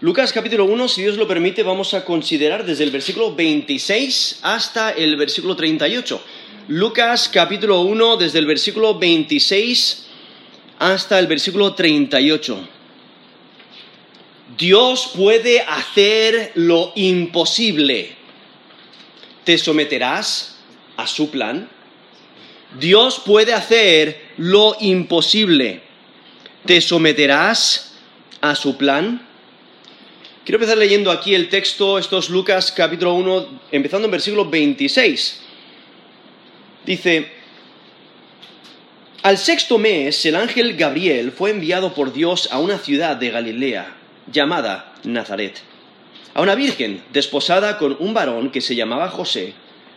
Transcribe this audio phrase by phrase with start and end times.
[0.00, 4.92] Lucas capítulo 1, si Dios lo permite, vamos a considerar desde el versículo 26 hasta
[4.92, 6.22] el versículo 38.
[6.68, 10.06] Lucas capítulo 1, desde el versículo 26
[10.78, 12.60] hasta el versículo 38.
[14.56, 18.12] Dios puede hacer lo imposible.
[19.42, 20.58] ¿Te someterás
[20.96, 21.68] a su plan?
[22.78, 25.82] Dios puede hacer lo imposible.
[26.66, 27.94] ¿Te someterás
[28.40, 29.27] a su plan?
[30.48, 35.40] Quiero empezar leyendo aquí el texto, esto es Lucas capítulo 1, empezando en versículo 26.
[36.86, 37.28] Dice,
[39.22, 43.94] al sexto mes el ángel Gabriel fue enviado por Dios a una ciudad de Galilea
[44.32, 45.60] llamada Nazaret,
[46.32, 49.52] a una virgen desposada con un varón que se llamaba José,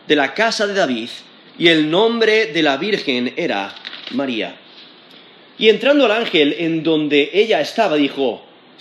[0.06, 1.08] de la casa de David,
[1.58, 3.74] y el nombre de la virgen era
[4.10, 4.56] María.
[5.56, 8.51] Y entrando al ángel en donde ella estaba, dijo,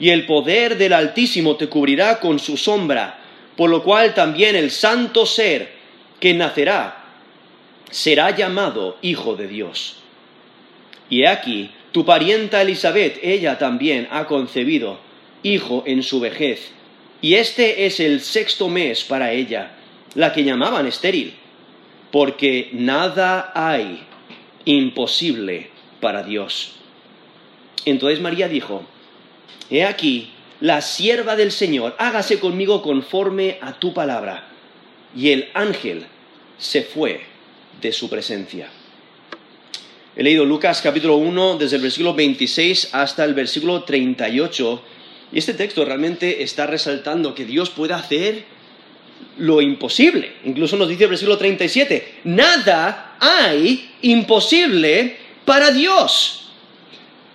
[0.00, 3.20] y el poder del Altísimo te cubrirá con su sombra,
[3.56, 5.70] por lo cual también el santo ser
[6.18, 7.04] que nacerá
[7.90, 9.96] será llamado Hijo de Dios.
[11.10, 14.98] Y he aquí, tu parienta Elizabeth, ella también ha concebido
[15.42, 16.72] hijo en su vejez,
[17.20, 19.72] y este es el sexto mes para ella,
[20.14, 21.34] la que llamaban estéril,
[22.10, 24.04] porque nada hay
[24.64, 25.70] imposible
[26.00, 26.76] para Dios.
[27.84, 28.84] Entonces María dijo,
[29.70, 30.30] He aquí,
[30.60, 34.48] la sierva del Señor, hágase conmigo conforme a tu palabra.
[35.16, 36.06] Y el ángel
[36.58, 37.20] se fue
[37.80, 38.68] de su presencia.
[40.16, 44.82] He leído Lucas capítulo 1 desde el versículo 26 hasta el versículo 38
[45.32, 48.44] y este texto realmente está resaltando que Dios puede hacer
[49.38, 50.32] lo imposible.
[50.44, 56.39] Incluso nos dice el versículo 37, nada hay imposible para Dios.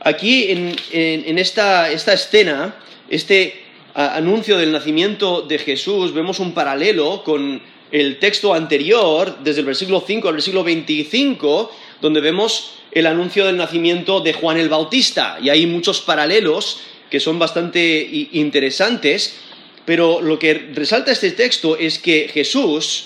[0.05, 2.75] Aquí en, esta, escena,
[3.09, 3.63] este
[3.95, 7.59] anuncio del nacimiento de Jesús, vemos un paralelo con
[7.91, 11.71] el texto anterior, desde el versículo 5 al versículo 25,
[12.01, 15.39] donde vemos el anuncio del nacimiento de Juan el Bautista.
[15.41, 19.39] Y hay muchos paralelos que son bastante interesantes,
[19.85, 23.05] pero lo que resalta este texto es que Jesús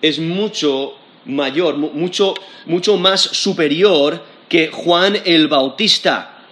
[0.00, 0.94] es mucho
[1.24, 2.34] mayor, mucho,
[2.66, 6.42] mucho más superior que Juan el Bautista.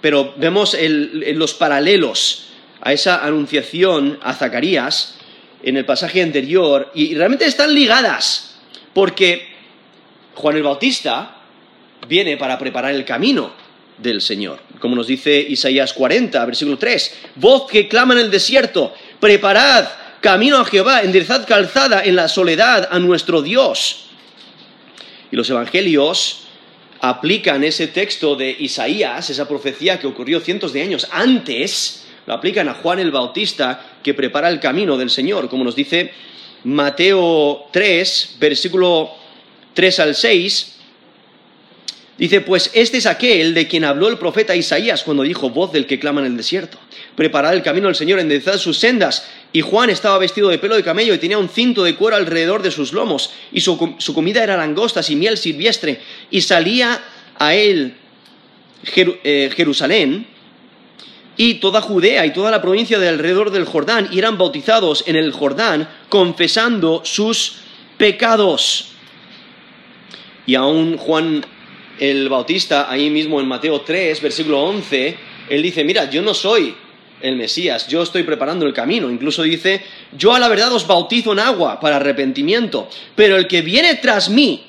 [0.00, 2.46] Pero vemos los paralelos
[2.80, 5.16] a esa anunciación a Zacarías
[5.62, 8.56] en el pasaje anterior y realmente están ligadas,
[8.94, 9.46] porque
[10.34, 11.42] Juan el Bautista
[12.08, 13.52] viene para preparar el camino
[13.98, 18.94] del Señor, como nos dice Isaías 40, versículo 3, voz que clama en el desierto,
[19.20, 19.88] preparad
[20.22, 24.06] camino a Jehová, enderezad calzada en la soledad a nuestro Dios.
[25.30, 26.43] Y los evangelios
[27.08, 32.68] aplican ese texto de Isaías, esa profecía que ocurrió cientos de años antes, lo aplican
[32.68, 36.12] a Juan el Bautista que prepara el camino del Señor, como nos dice
[36.64, 39.10] Mateo 3, versículo
[39.74, 40.76] 3 al 6.
[42.16, 45.86] Dice, pues este es aquel de quien habló el profeta Isaías cuando dijo, voz del
[45.86, 46.78] que clama en el desierto.
[47.16, 49.28] Preparad el camino del Señor, enderezad sus sendas.
[49.52, 52.62] Y Juan estaba vestido de pelo de camello y tenía un cinto de cuero alrededor
[52.62, 53.32] de sus lomos.
[53.50, 53.76] Y su,
[54.14, 56.00] comida era langostas y miel silvestre.
[56.30, 57.02] Y salía
[57.36, 57.96] a él
[58.94, 60.26] eh, Jerusalén
[61.36, 65.16] y toda Judea y toda la provincia de alrededor del Jordán y eran bautizados en
[65.16, 67.56] el Jordán confesando sus
[67.98, 68.90] pecados.
[70.46, 71.44] Y aún Juan
[71.98, 75.16] el Bautista, ahí mismo en Mateo 3, versículo 11,
[75.48, 76.74] él dice, mira, yo no soy
[77.20, 79.10] el Mesías, yo estoy preparando el camino.
[79.10, 79.82] Incluso dice,
[80.16, 84.28] yo a la verdad os bautizo en agua para arrepentimiento, pero el que viene tras
[84.28, 84.66] mí,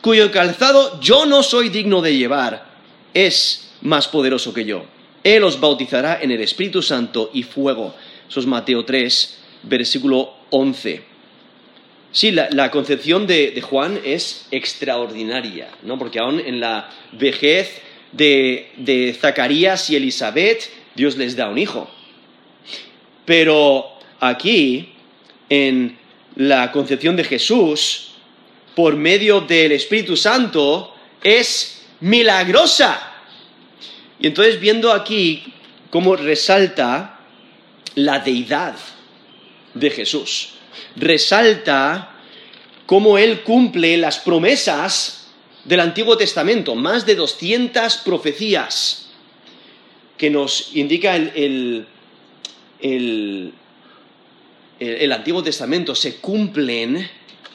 [0.00, 2.70] cuyo calzado yo no soy digno de llevar,
[3.14, 4.84] es más poderoso que yo.
[5.22, 7.94] Él os bautizará en el Espíritu Santo y fuego.
[8.28, 11.09] Eso es Mateo 3, versículo 11.
[12.12, 15.96] Sí, la, concepción de, Juan es extraordinaria, ¿no?
[15.96, 17.80] Porque aún en la vejez
[18.10, 21.88] de, de Zacarías y Elizabeth, Dios les da un hijo.
[23.24, 23.86] Pero
[24.18, 24.88] aquí,
[25.48, 25.96] en
[26.34, 28.14] la concepción de Jesús,
[28.74, 30.92] por medio del Espíritu Santo,
[31.22, 33.00] es milagrosa.
[34.18, 35.44] Y entonces viendo aquí
[35.90, 37.20] cómo resalta
[37.94, 38.74] la deidad
[39.74, 40.54] de Jesús
[40.96, 42.14] resalta
[42.86, 45.28] cómo Él cumple las promesas
[45.64, 49.10] del Antiguo Testamento, más de 200 profecías
[50.16, 51.86] que nos indica el,
[52.80, 53.52] el,
[55.12, 57.08] Antiguo Testamento se cumplen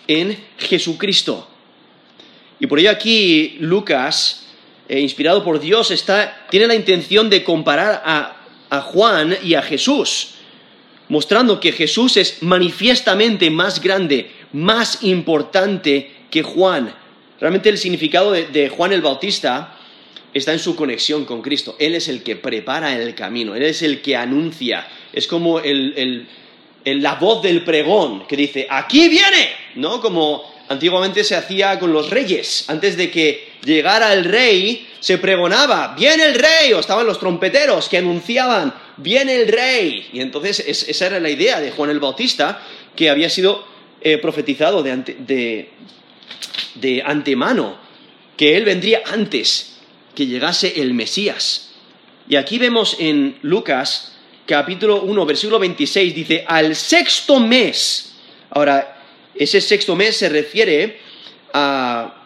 [0.08, 1.48] en Jesucristo.
[2.60, 4.46] Y por ello aquí Lucas,
[4.88, 5.94] eh, inspirado por Dios,
[6.50, 8.02] tiene la intención de comparar
[8.70, 10.35] a Juan y a Jesús
[11.10, 16.94] mostrando que Jesús es manifiestamente más grande, más importante que Juan.
[17.40, 19.78] Realmente el significado de, Juan el Bautista
[20.34, 21.76] está en su conexión con Cristo.
[21.80, 24.88] Él es el que prepara el camino, Él es el que anuncia.
[25.14, 25.62] Es como
[26.86, 30.02] la voz del pregón que dice, aquí viene, ¿no?
[30.02, 32.66] Como antiguamente se hacía con los reyes.
[32.68, 37.90] Antes de que llegara el rey, se pregonaba, viene el rey, o estaban los trompeteros
[37.90, 40.10] que anunciaban, viene el rey.
[40.14, 42.62] Y entonces esa era la idea de Juan el Bautista,
[42.96, 43.66] que había sido
[44.02, 45.70] eh, profetizado de,
[46.76, 47.78] de antemano,
[48.38, 49.78] que él vendría antes
[50.16, 51.72] que llegase el Mesías.
[52.28, 54.14] Y aquí vemos en Lucas
[54.46, 58.14] capítulo 1, versículo 26, dice, al sexto mes.
[58.52, 58.95] Ahora,
[59.38, 61.00] ese sexto mes se refiere
[61.54, 62.22] a,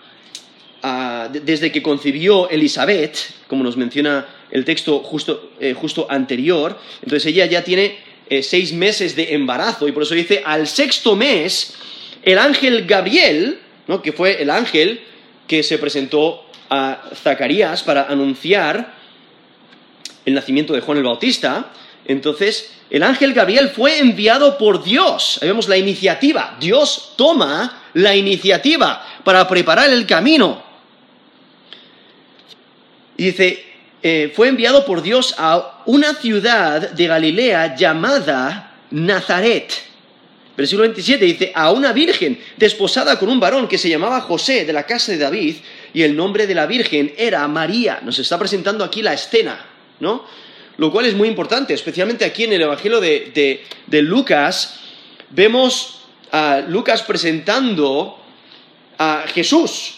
[1.44, 3.18] desde que concibió Elizabeth,
[3.48, 5.76] como nos menciona el texto justo, eh,
[6.10, 7.98] anterior, entonces ella ya tiene
[8.30, 11.76] eh, seis meses de embarazo y por eso dice, al sexto mes,
[12.24, 14.02] el ángel Gabriel, ¿no?
[14.02, 15.02] que fue el ángel
[15.48, 18.94] que se presentó a Zacarías para anunciar
[20.26, 21.72] el nacimiento de Juan el Bautista,
[22.10, 25.38] entonces el ángel Gabriel fue enviado por Dios.
[25.42, 26.58] Ahí vemos la iniciativa.
[26.60, 30.64] Dios toma la iniciativa para preparar el camino.
[33.16, 33.64] Y dice,
[34.02, 39.72] eh, fue enviado por Dios a una ciudad de Galilea llamada Nazaret.
[40.58, 44.74] Versículo 27 dice, a una virgen desposada con un varón que se llamaba José de
[44.74, 45.58] la casa de David
[45.94, 48.00] y el nombre de la virgen era María.
[48.04, 49.64] Nos está presentando aquí la escena,
[50.00, 50.49] ¿no?
[50.80, 54.80] Lo cual es muy importante, especialmente aquí en el Evangelio de, Lucas,
[55.30, 58.18] vemos a Lucas presentando
[58.98, 59.96] a Jesús,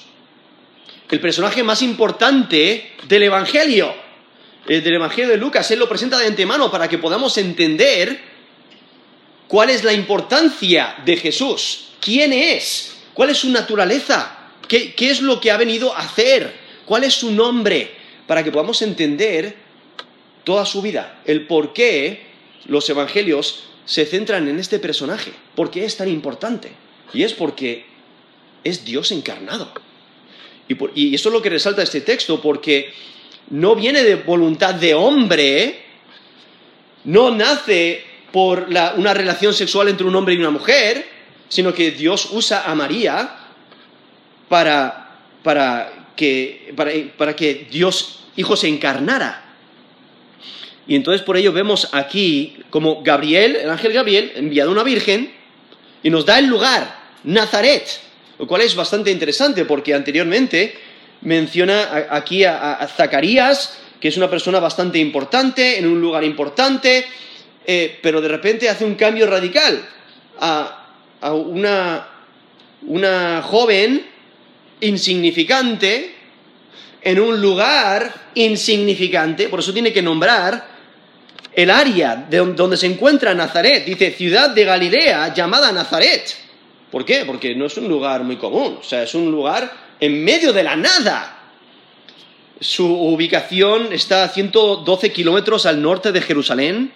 [1.11, 3.93] el personaje más importante del Evangelio,
[4.67, 5.69] eh, del Evangelio de Lucas.
[5.69, 8.19] Él lo presenta de antemano para que podamos entender
[9.47, 15.21] cuál es la importancia de Jesús, quién es, cuál es su naturaleza, qué, qué es
[15.21, 16.55] lo que ha venido a hacer,
[16.85, 17.91] cuál es su nombre,
[18.25, 19.69] para que podamos entender
[20.43, 22.21] toda su vida, el por qué
[22.65, 26.71] los evangelios se centran en este personaje, por qué es tan importante.
[27.13, 27.85] Y es porque
[28.63, 29.71] es Dios encarnado.
[30.95, 32.93] Y, eso es lo que resalta este texto, porque
[33.49, 35.83] no viene de voluntad de hombre,
[37.03, 41.05] no nace por una relación sexual entre un hombre y una mujer,
[41.49, 43.35] sino que Dios usa a María
[44.47, 46.73] para, para, que,
[47.17, 49.50] para que Dios Hijo se encarnara
[50.91, 55.31] y entonces por ello vemos aquí como Gabriel, el ángel Gabriel, enviado a una virgen
[56.03, 57.87] y nos da el lugar, Nazaret,
[58.37, 60.75] lo cual es bastante interesante porque anteriormente
[61.21, 67.05] menciona aquí a, Zacarías, que es una persona bastante importante, en un lugar importante,
[67.65, 69.87] eh, pero de repente hace un cambio radical
[70.41, 70.89] a,
[71.21, 72.05] a una,
[72.81, 74.07] una joven
[74.81, 76.15] insignificante
[77.01, 80.70] en un lugar insignificante, por eso tiene que nombrar
[81.53, 83.85] el área de donde se encuentra Nazaret.
[83.85, 86.35] Dice ciudad de Galilea llamada Nazaret.
[86.91, 87.23] ¿Por qué?
[87.25, 90.63] Porque no es un lugar muy común, o sea, es un lugar en medio de
[90.63, 91.37] la nada.
[92.59, 96.91] Su ubicación está a 112 kilómetros al norte de Jerusalén,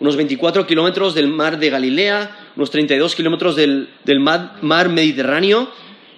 [0.00, 3.88] unos 24 kilómetros del mar de Galilea, unos 32 kilómetros del,
[4.20, 5.70] mar, Mediterráneo.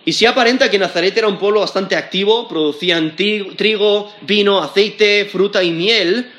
[0.05, 5.63] Y se aparenta que Nazaret era un pueblo bastante activo, producían trigo, vino, aceite, fruta
[5.63, 6.31] y miel,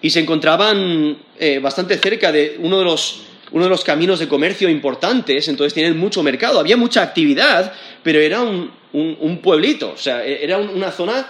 [0.00, 4.28] y se encontraban eh, bastante cerca de uno de, los, uno de los caminos de
[4.28, 9.96] comercio importantes, entonces tienen mucho mercado, había mucha actividad, pero era un, un, pueblito, o
[9.96, 11.28] sea, e, era una zona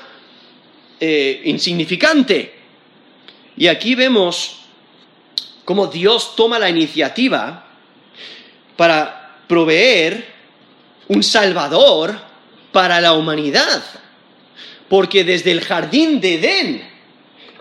[1.00, 2.54] eh, insignificante.
[3.56, 4.58] Y aquí vemos
[5.64, 7.66] cómo Dios toma la iniciativa
[8.76, 10.24] para proveer
[11.08, 12.18] un Salvador
[12.72, 13.82] para la humanidad.
[14.88, 16.97] Porque desde el jardín de Edén,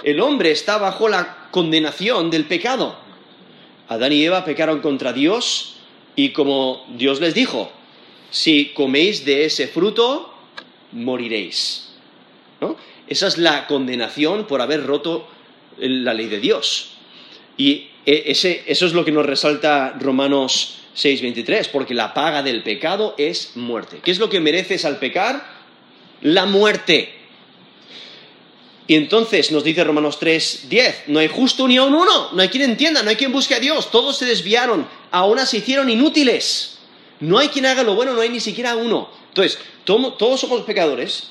[0.03, 2.95] el hombre está bajo la condenación del pecado.
[3.87, 5.75] Adán y Eva pecaron contra Dios
[6.15, 7.71] y como Dios les dijo,
[8.31, 10.33] si coméis de ese fruto,
[10.91, 11.89] moriréis.
[13.07, 15.27] Esa es la condenación por haber roto
[15.77, 16.91] la ley de Dios.
[17.55, 23.15] Y e, eso es lo que nos resalta Romanos 6:23, porque la paga del pecado
[23.17, 23.99] es muerte.
[24.03, 25.45] ¿Qué es lo que mereces al pecar?
[26.21, 27.13] La muerte.
[28.87, 32.63] Y entonces nos dice Romanos 3:10, no hay justo ni aun uno, no hay quien
[32.63, 36.77] entienda, no hay quien busque a Dios, todos se desviaron, aún se hicieron inútiles.
[37.19, 39.09] No hay quien haga lo bueno, no hay ni siquiera uno.
[39.29, 41.29] Entonces, todos somos pecadores,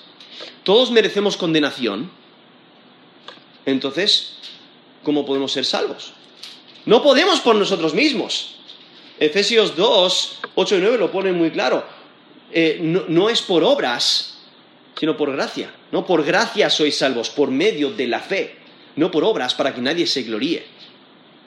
[0.65, 2.11] todos merecemos condenación.
[3.65, 4.35] Entonces,
[5.03, 6.13] ¿cómo podemos ser salvos?
[6.85, 8.57] No podemos por nosotros mismos.
[9.19, 11.85] Efesios 2, 8 y 9 lo ponen muy claro.
[12.53, 14.36] Eh, no, es por obras,
[14.99, 15.71] sino por gracia.
[15.93, 18.57] No por gracia sois salvos, por medio de la fe,
[18.97, 20.67] no por obras para que nadie se gloríe.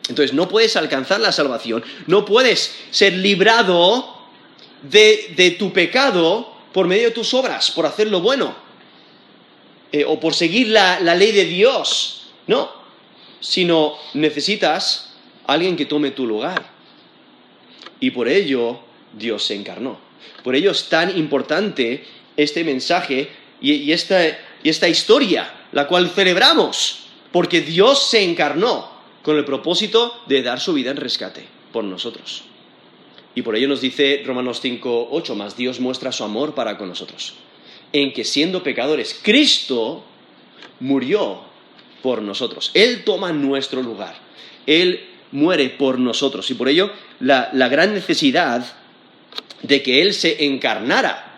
[0.07, 4.17] Entonces no puedes alcanzar la salvación, no puedes ser librado
[4.81, 8.55] de, tu pecado por medio de tus obras, por hacer lo bueno,
[9.91, 12.31] eh, o por seguir la, la ley de Dios.
[12.47, 12.71] No,
[13.39, 15.13] sino necesitas
[15.45, 16.65] alguien que tome tu lugar.
[17.99, 18.79] Y por ello
[19.13, 19.99] Dios se encarnó.
[20.43, 22.05] Por ello es tan importante
[22.37, 23.29] este mensaje
[23.61, 24.27] y, esta,
[24.63, 28.89] y esta historia, la cual celebramos, porque Dios se encarnó
[29.21, 32.43] con el propósito de dar su vida en rescate por nosotros.
[33.35, 36.89] Y por ello nos dice Romanos 5, 8, más Dios muestra su amor para con
[36.89, 37.35] nosotros,
[37.93, 40.03] en que siendo pecadores, Cristo
[40.79, 41.41] murió
[42.01, 42.71] por nosotros.
[42.73, 44.15] Él toma nuestro lugar.
[44.65, 46.49] Él muere por nosotros.
[46.49, 48.65] Y por ello la, gran necesidad
[49.61, 51.28] de que Él se encarnara,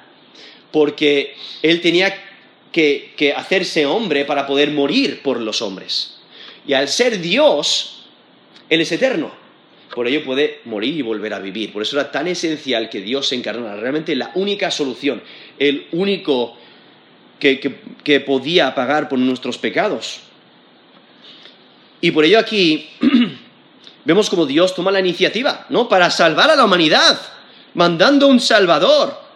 [0.72, 2.13] porque Él tenía
[2.72, 6.18] que, hacerse hombre para poder morir por los hombres.
[6.66, 8.06] Y al ser Dios,
[8.70, 9.32] Él es eterno.
[9.94, 11.74] Por ello puede morir y volver a vivir.
[11.74, 13.75] Por eso era tan esencial que Dios se encarnara.
[13.75, 15.22] Realmente la única solución,
[15.60, 16.58] el único
[17.40, 17.60] que,
[18.04, 20.22] que podía pagar por nuestros pecados.
[22.00, 22.90] Y por ello aquí
[24.06, 25.90] vemos como Dios toma la iniciativa, ¿no?
[25.90, 27.20] Para salvar a la humanidad,
[27.74, 29.31] mandando un Salvador.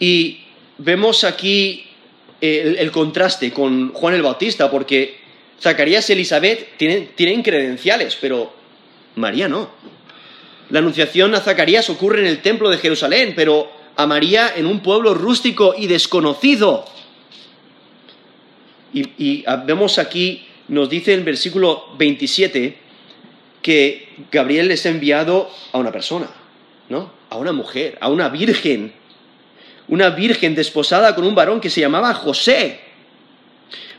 [0.00, 0.40] Y
[0.78, 1.86] vemos aquí
[2.40, 5.18] el, contraste con Juan el Bautista, porque
[5.60, 8.52] Zacarías y Elizabeth tienen, credenciales, pero
[9.16, 9.70] María no.
[10.70, 14.80] La anunciación a Zacarías ocurre en el templo de Jerusalén, pero a María en un
[14.80, 16.86] pueblo rústico y desconocido.
[18.92, 22.76] Y, y, vemos aquí nos dice el versículo 27
[23.60, 26.28] que Gabriel les ha enviado a una persona,
[26.88, 27.12] ¿no?
[27.28, 28.99] A una mujer, a una virgen.
[29.90, 32.80] Una virgen desposada con un varón que se llamaba José.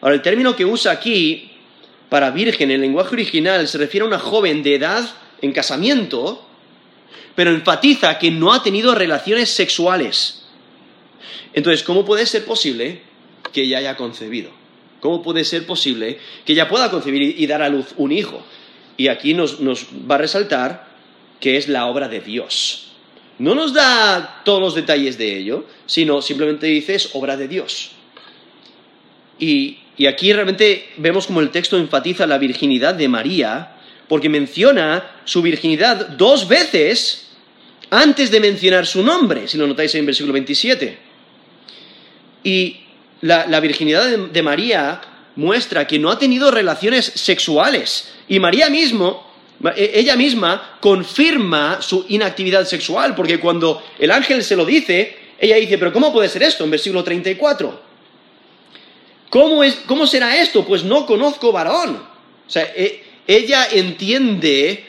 [0.02, 1.52] Ahora, el término que usa aquí
[2.10, 5.08] para virgen en el lenguaje original se refiere a una joven de edad
[5.42, 6.46] en casamiento,
[7.36, 10.44] pero enfatiza que no ha tenido relaciones sexuales.
[11.54, 13.02] Entonces, ¿cómo puede ser posible
[13.52, 14.52] que ella haya concebido?
[15.02, 18.46] ¿Cómo puede ser posible que ella pueda concebir y dar a luz un hijo?
[18.98, 20.88] Y aquí nos, va a resaltar
[21.40, 22.91] que es la obra de Dios.
[23.42, 27.92] No nos da todos los detalles de ello, sino simplemente dice es obra de Dios.
[29.40, 35.22] Y, y aquí realmente vemos como el texto enfatiza la virginidad de María, porque menciona
[35.26, 37.32] su virginidad dos veces
[37.90, 40.98] antes de mencionar su nombre, si lo notáis en versículo 27.
[42.44, 42.78] Y
[43.22, 45.02] la, virginidad de, María
[45.36, 48.14] muestra que no ha tenido relaciones sexuales.
[48.28, 49.31] Y María mismo,
[49.76, 55.78] ella misma confirma su inactividad sexual, porque cuando el ángel se lo dice, ella dice,
[55.78, 56.64] pero ¿cómo puede ser esto?
[56.64, 57.92] En versículo 34.
[59.30, 60.66] ¿Cómo, es, cómo será esto?
[60.66, 61.96] Pues no conozco varón.
[61.96, 64.84] O sea, e, ella entiende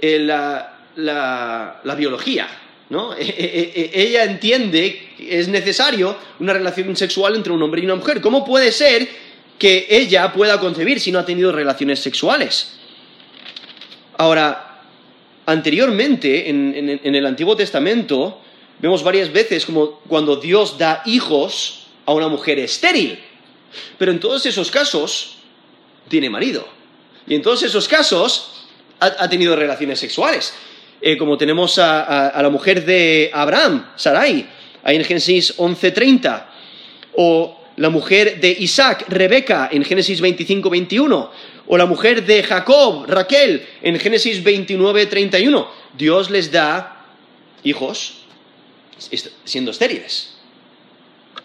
[0.00, 2.48] eh, la biología,
[2.90, 3.14] ¿no?
[3.14, 7.84] E, e, e, ella entiende que es necesario una relación sexual entre un hombre y
[7.84, 8.20] una mujer.
[8.20, 9.08] ¿Cómo puede ser
[9.58, 12.77] que ella pueda concebir si no ha tenido relaciones sexuales?
[14.18, 14.82] Ahora,
[15.46, 18.40] anteriormente, en, el Antiguo Testamento,
[18.78, 23.18] vemos varias veces como cuando Dios da hijos a una mujer estéril.
[23.96, 25.36] Pero en todos esos casos,
[26.08, 26.66] tiene marido.
[27.26, 28.66] Y en todos esos casos,
[29.00, 30.52] ha tenido relaciones sexuales.
[31.00, 34.48] Eh, como tenemos a, la mujer de Abraham, Sarai,
[34.82, 36.46] ahí en Génesis 11:30,
[37.14, 41.30] o la mujer de Isaac, Rebeca, en Génesis 25-21,
[41.68, 45.68] O la mujer de Jacob, Raquel, en Génesis 29, 31.
[45.96, 47.04] Dios les da
[47.62, 48.24] hijos
[49.44, 50.34] siendo estériles.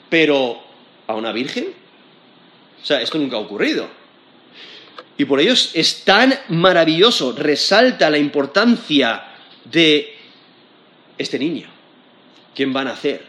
[0.09, 0.63] Pero
[1.07, 1.73] a una virgen,
[2.81, 3.89] o sea, esto nunca ha ocurrido.
[5.17, 9.25] Y por ello es tan maravilloso, resalta la importancia
[9.65, 10.15] de
[11.17, 11.67] este niño,
[12.55, 13.25] quién va a nacer.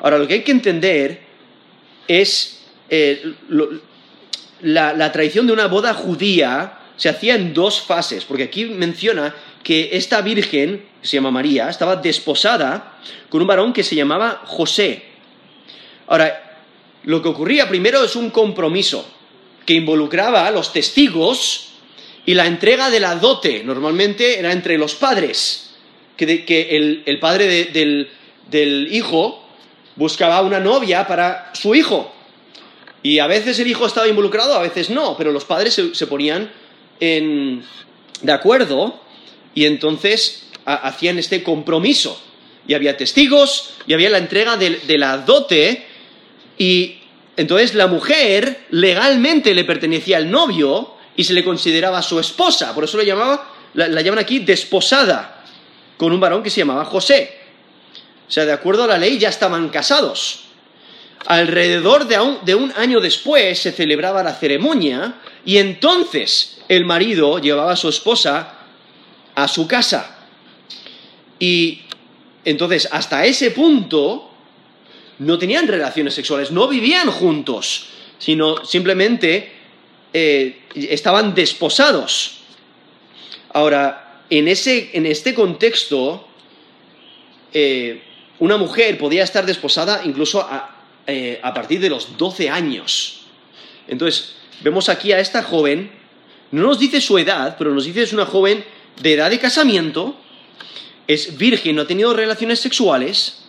[0.00, 1.22] Ahora, lo que hay que entender
[2.06, 2.60] es
[2.90, 3.34] eh,
[4.62, 9.34] la, la tradición de una boda judía se hacía en dos fases, porque aquí menciona
[9.62, 14.42] que esta virgen, que se llama María, estaba desposada con un varón que se llamaba
[14.44, 15.02] José.
[16.06, 16.60] Ahora,
[17.04, 19.06] lo que ocurría primero es un compromiso
[19.66, 21.68] que involucraba a los testigos
[22.26, 23.62] y la entrega de la dote.
[23.64, 25.74] Normalmente era entre los padres,
[26.16, 29.44] que, el, padre del, hijo
[29.96, 32.12] buscaba una novia para su hijo.
[33.02, 36.50] Y a veces el hijo estaba involucrado, a veces no, pero los padres se, ponían
[37.00, 39.00] de acuerdo
[39.54, 42.20] y entonces hacían este compromiso.
[42.66, 45.84] Y había testigos, y había la entrega de, la dote,
[46.56, 46.98] y
[47.36, 52.72] entonces la mujer legalmente le pertenecía al novio y se le consideraba su esposa.
[52.72, 55.44] Por eso la, llamaba, la, llaman aquí desposada,
[55.96, 57.36] con un varón que se llamaba José.
[58.28, 60.44] O sea, de acuerdo a la ley ya estaban casados.
[61.26, 67.76] Alrededor de un año después se celebraba la ceremonia y entonces el marido llevaba a
[67.76, 68.58] su esposa
[69.34, 70.16] a su casa.
[71.38, 71.82] Y
[72.44, 74.30] entonces, hasta ese punto,
[75.18, 77.86] no tenían relaciones sexuales, no vivían juntos,
[78.18, 79.52] sino simplemente
[80.12, 82.38] eh, estaban desposados.
[83.52, 86.26] Ahora, en, ese, en este contexto,
[87.52, 88.02] eh,
[88.38, 93.22] una mujer podía estar desposada incluso a, eh, a partir de los 12 años.
[93.88, 95.90] Entonces, vemos aquí a esta joven,
[96.50, 98.64] no nos dice su edad, pero nos dice es una joven
[99.00, 100.16] de edad de casamiento,
[101.08, 103.42] es virgen, no ha tenido relaciones sexuales,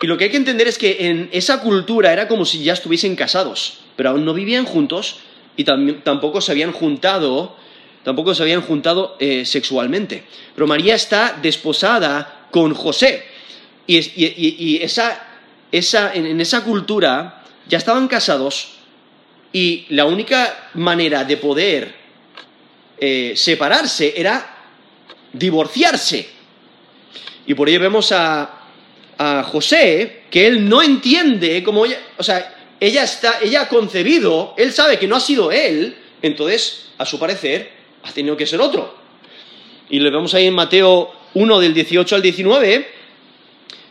[0.00, 2.72] y lo que hay que entender es que en esa cultura era como si ya
[2.72, 5.16] estuviesen casados, pero aún no vivían juntos
[5.56, 7.56] y tampoco se habían juntado,
[8.04, 10.22] tampoco se habían juntado eh, sexualmente.
[10.54, 13.24] Pero María está desposada con José.
[13.88, 14.78] Y,
[15.70, 18.78] en esa cultura ya estaban casados
[19.52, 21.94] y la única manera de poder
[22.98, 24.56] eh, separarse era
[25.32, 26.28] divorciarse.
[27.46, 28.54] Y por ello vemos a,
[29.50, 34.72] José que él no entiende cómo ella, o sea, ella está, ella ha concebido, él
[34.72, 37.68] sabe que no ha sido él, entonces, a su parecer,
[38.04, 38.96] ha tenido que ser otro.
[39.90, 42.88] Y le vemos ahí en Mateo 1 del 18 al 19,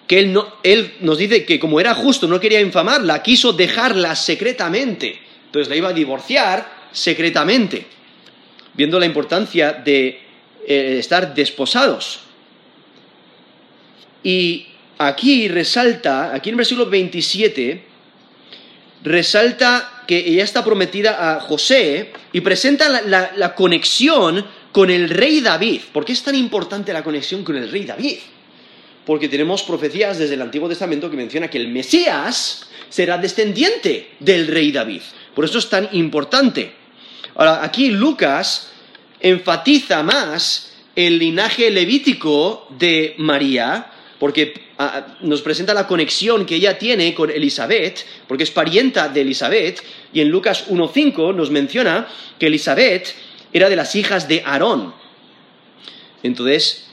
[0.08, 4.16] que él, no, él nos dice que como era justo, no quería infamarla, quiso dejarla
[4.16, 5.20] secretamente.
[5.46, 7.86] Entonces la iba a divorciar secretamente,
[8.74, 10.22] viendo la importancia de
[10.66, 12.22] eh, estar desposados.
[14.24, 14.68] Y
[14.98, 17.84] aquí resalta, aquí en el versículo 27,
[19.04, 25.82] resalta que ella está prometida a José y presenta la, conexión con el rey David.
[25.92, 28.18] ¿Por qué es tan importante la conexión con el rey David?
[29.08, 34.48] Porque tenemos profecías desde el Antiguo Testamento que menciona que el Mesías será descendiente del
[34.48, 35.02] rey David.
[35.34, 36.74] Por eso es tan importante.
[37.36, 38.70] Ahora, aquí Lucas
[39.22, 43.90] enfatiza más el linaje levítico de María,
[44.20, 49.22] porque ah, nos presenta la conexión que ella tiene con Elizabeth, porque es parienta de
[49.22, 53.16] Elizabeth, y en Lucas 1.5 nos menciona que Elizabeth
[53.54, 54.94] era de las hijas de Aarón.
[56.24, 56.88] Entonces,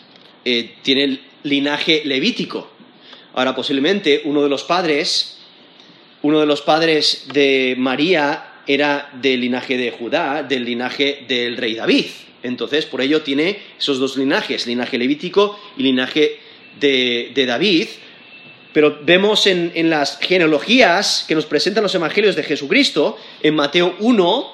[0.45, 2.71] eh, tiene linaje levítico.
[3.35, 5.39] Ahora, posiblemente uno de los padres,
[6.23, 11.75] uno de los padres de María era del linaje de Judá, del linaje del rey
[11.75, 12.07] David.
[12.43, 16.39] Entonces, por ello tiene esos dos linajes, linaje levítico y linaje
[16.79, 17.89] de, David.
[18.73, 24.53] Pero vemos en, las genealogías que nos presentan los evangelios de Jesucristo, en Mateo 1,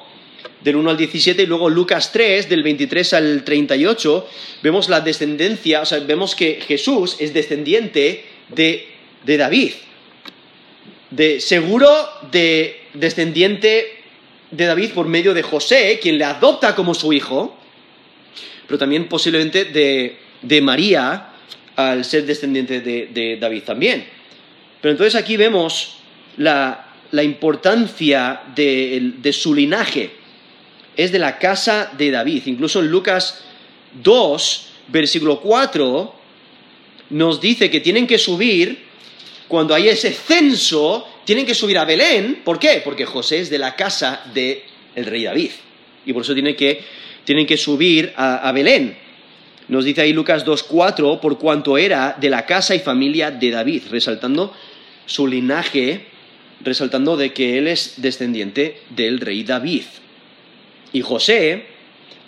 [0.63, 4.29] del 1 al 17, y luego Lucas 3, del 23 al 38,
[4.63, 8.89] vemos la descendencia, o sea, vemos que Jesús es descendiente de,
[9.25, 9.73] de David.
[11.11, 11.91] De, seguro
[12.31, 14.01] de descendiente
[14.51, 17.57] de David por medio de José, quien le adopta como su hijo,
[18.67, 21.31] pero también posiblemente de, María,
[21.77, 24.05] al ser descendiente de, David también.
[24.81, 25.97] Pero entonces aquí vemos
[26.37, 30.20] la, importancia de, de, su linaje.
[31.01, 32.43] Es de la casa de David.
[32.45, 33.41] Incluso en Lucas
[34.03, 36.15] 2, versículo 4,
[37.09, 38.85] nos dice que tienen que subir,
[39.49, 42.43] cuando hay ese censo, tienen que subir a Belén.
[42.45, 42.83] ¿Por qué?
[42.85, 44.63] Porque José es de la casa del
[44.95, 45.53] rey David.
[46.05, 46.85] y por eso tienen que,
[47.25, 48.95] tienen que subir a, a Belén.
[49.69, 53.85] Nos dice ahí Lucas 2.4, por cuanto era de la casa y familia de David,
[53.91, 54.53] resaltando
[55.07, 56.09] su linaje,
[56.61, 59.85] resaltando de que él es descendiente del rey David.
[60.93, 61.67] Y José,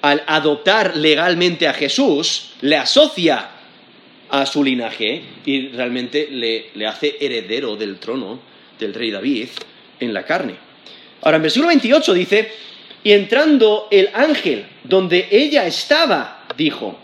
[0.02, 3.50] al adoptar legalmente a Jesús, le asocia
[4.28, 8.40] a su linaje y realmente le, le hace heredero del trono
[8.78, 9.48] del rey David
[10.00, 10.54] en la carne.
[11.22, 12.52] Ahora, en versículo 28 dice,
[13.04, 16.98] y entrando el ángel donde ella estaba, dijo,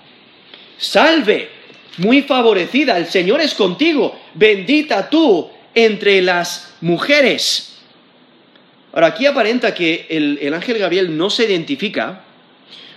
[0.77, 1.51] salve,
[1.99, 7.68] muy favorecida, el Señor es contigo, bendita tú entre las mujeres.
[8.93, 12.25] Ahora, aquí aparenta que el, el ángel Gabriel no se identifica,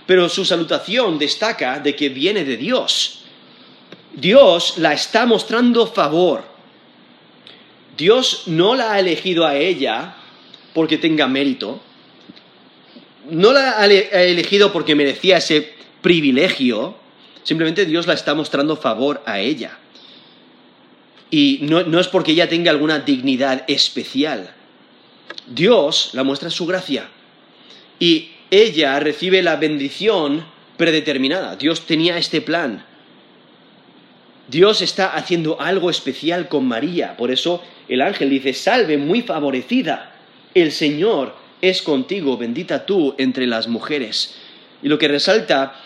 [0.06, 3.20] pero su salutación destaca de que viene de Dios.
[4.14, 6.44] Dios la está mostrando favor.
[7.96, 10.16] Dios no la ha elegido a ella
[10.74, 11.80] porque tenga mérito.
[13.30, 16.96] No la ha elegido porque merecía ese privilegio.
[17.42, 19.78] Simplemente Dios la está mostrando favor a ella.
[21.30, 24.54] Y no, no es porque ella tenga alguna dignidad especial.
[25.46, 27.08] Dios la muestra su gracia.
[27.98, 30.44] Y ella recibe la bendición
[30.76, 31.56] predeterminada.
[31.56, 32.84] Dios tenía este plan.
[34.48, 37.16] Dios está haciendo algo especial con María.
[37.16, 40.14] Por eso el ángel dice, salve muy favorecida.
[40.54, 44.34] El Señor es contigo, bendita tú entre las mujeres.
[44.82, 45.80] Y lo que resalta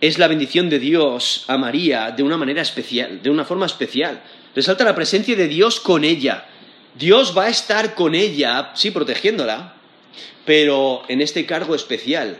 [0.00, 4.20] es la bendición de Dios a María de una manera especial, de una forma especial.
[4.54, 6.46] Resalta la presencia de Dios con ella.
[6.94, 9.74] Dios va a estar con ella, sí, protegiéndola,
[10.44, 12.38] pero en este cargo especial,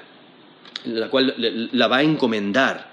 [0.84, 1.34] la cual
[1.72, 2.90] la va a encomendar.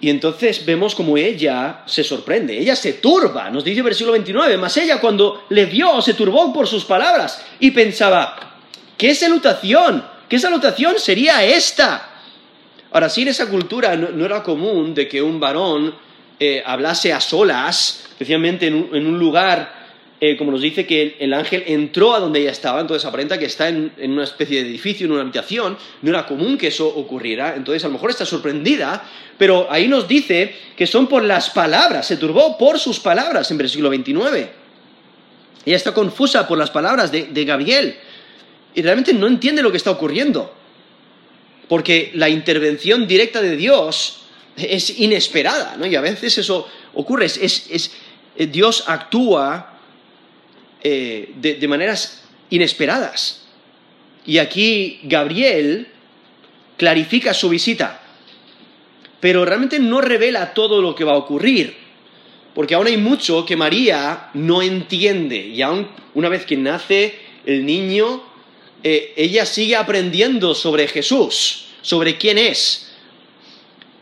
[0.00, 4.56] Y entonces vemos como ella se sorprende, ella se turba, nos dice el versículo 29,
[4.56, 8.60] mas ella cuando le vio se turbó por sus palabras y pensaba,
[8.96, 10.04] ¿qué salutación?
[10.28, 12.08] ¿Qué salutación sería esta?
[12.92, 15.94] Ahora, sí, en esa cultura no, era común de que un varón
[16.40, 19.78] eh, hablase a solas, especialmente en un lugar
[20.20, 23.44] eh, como nos dice que el, ángel entró a donde ella estaba, entonces aparenta que
[23.44, 27.54] está en, una especie de edificio, en una habitación, no era común que eso ocurriera,
[27.54, 29.04] entonces a lo mejor está sorprendida,
[29.38, 33.58] pero ahí nos dice que son por las palabras, se turbó por sus palabras en
[33.58, 34.50] versículo 29.
[35.64, 37.96] Ella está confusa por las palabras de, de Gabriel
[38.74, 40.52] y realmente no entiende lo que está ocurriendo,
[41.68, 44.22] porque la intervención directa de Dios
[44.58, 45.86] es inesperada, ¿no?
[45.86, 47.90] Y a veces eso ocurre, es
[48.38, 49.78] eh, Dios actúa
[50.80, 53.42] eh, de, maneras inesperadas.
[54.24, 55.88] Y aquí Gabriel
[56.76, 58.00] clarifica su visita,
[59.18, 61.76] pero realmente no revela todo lo que va a ocurrir,
[62.54, 67.66] porque aún hay mucho que María no entiende, y aún una vez que nace el
[67.66, 68.22] niño,
[68.84, 72.87] eh, ella sigue aprendiendo sobre Jesús, sobre quién es.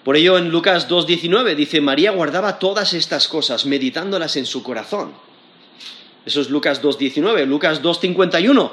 [0.06, 5.12] Por ello en Lucas 2.19 dice, María guardaba todas estas cosas, meditándolas en su corazón.
[6.24, 8.70] Eso es Lucas 2.19, Lucas 2.51.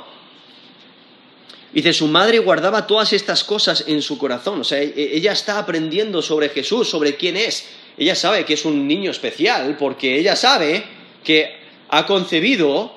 [1.74, 4.62] Dice, su madre guardaba todas estas cosas en su corazón.
[4.62, 7.68] O sea, e, e, ella está aprendiendo sobre Jesús, sobre quién es.
[7.98, 10.84] Ella sabe que es un niño especial porque ella sabe
[11.24, 11.52] que
[11.90, 12.94] ha concebido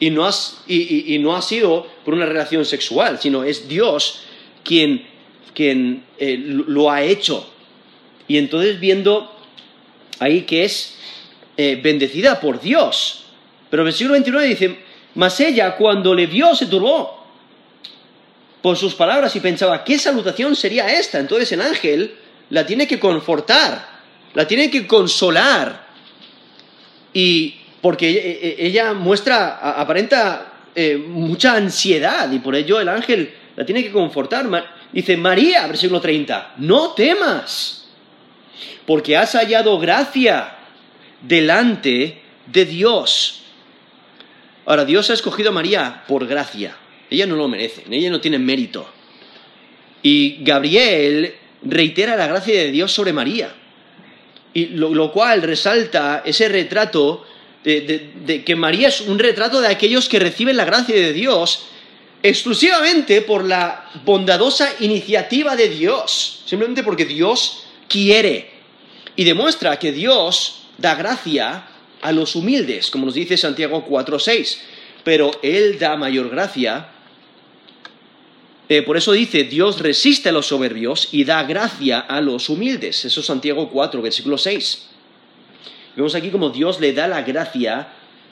[0.00, 4.22] y no, ha sido por una relación sexual, sino es Dios
[4.64, 5.06] quien,
[5.54, 7.57] eh, lo ha hecho.
[8.28, 9.34] Y entonces viendo
[10.20, 10.96] ahí que es
[11.56, 13.24] eh, bendecida por Dios.
[13.70, 14.78] Pero versículo 29 dice,
[15.14, 17.26] mas ella cuando le vio se turbó
[18.62, 21.18] por sus palabras y pensaba, ¿qué salutación sería esta?
[21.18, 22.14] Entonces el ángel
[22.50, 24.00] la tiene que confortar,
[24.34, 25.86] la tiene que consolar.
[27.12, 33.32] Y porque e, e, ella muestra, aparenta eh, mucha ansiedad y por ello el ángel
[33.56, 34.46] la tiene que confortar.
[34.92, 37.77] Dice, María, versículo 30, no temas,
[38.88, 40.56] porque has hallado gracia
[41.20, 43.42] delante de Dios.
[44.64, 46.74] Ahora, Dios ha escogido a María por gracia.
[47.10, 48.88] Ella no lo merece, ella no tiene mérito.
[50.02, 53.54] Y Gabriel reitera la gracia de Dios sobre María.
[54.54, 57.26] Y lo, cual resalta ese retrato
[57.64, 61.66] de, que María es un retrato de aquellos que reciben la gracia de Dios
[62.22, 68.57] exclusivamente por la bondadosa iniciativa de Dios, simplemente porque Dios quiere
[69.18, 71.64] y demuestra que Dios da gracia
[72.02, 74.58] a los humildes, como nos dice Santiago 4.6,
[75.02, 76.90] pero Él da mayor gracia.
[78.68, 83.04] Eh, por eso dice, Dios resiste a los soberbios y da gracia a los humildes.
[83.06, 84.88] Eso es Santiago 4, versículo 6.
[85.96, 87.88] Vemos aquí como Dios le da la gracia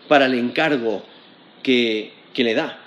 [0.07, 1.05] para el encargo
[1.65, 2.79] que, que le da.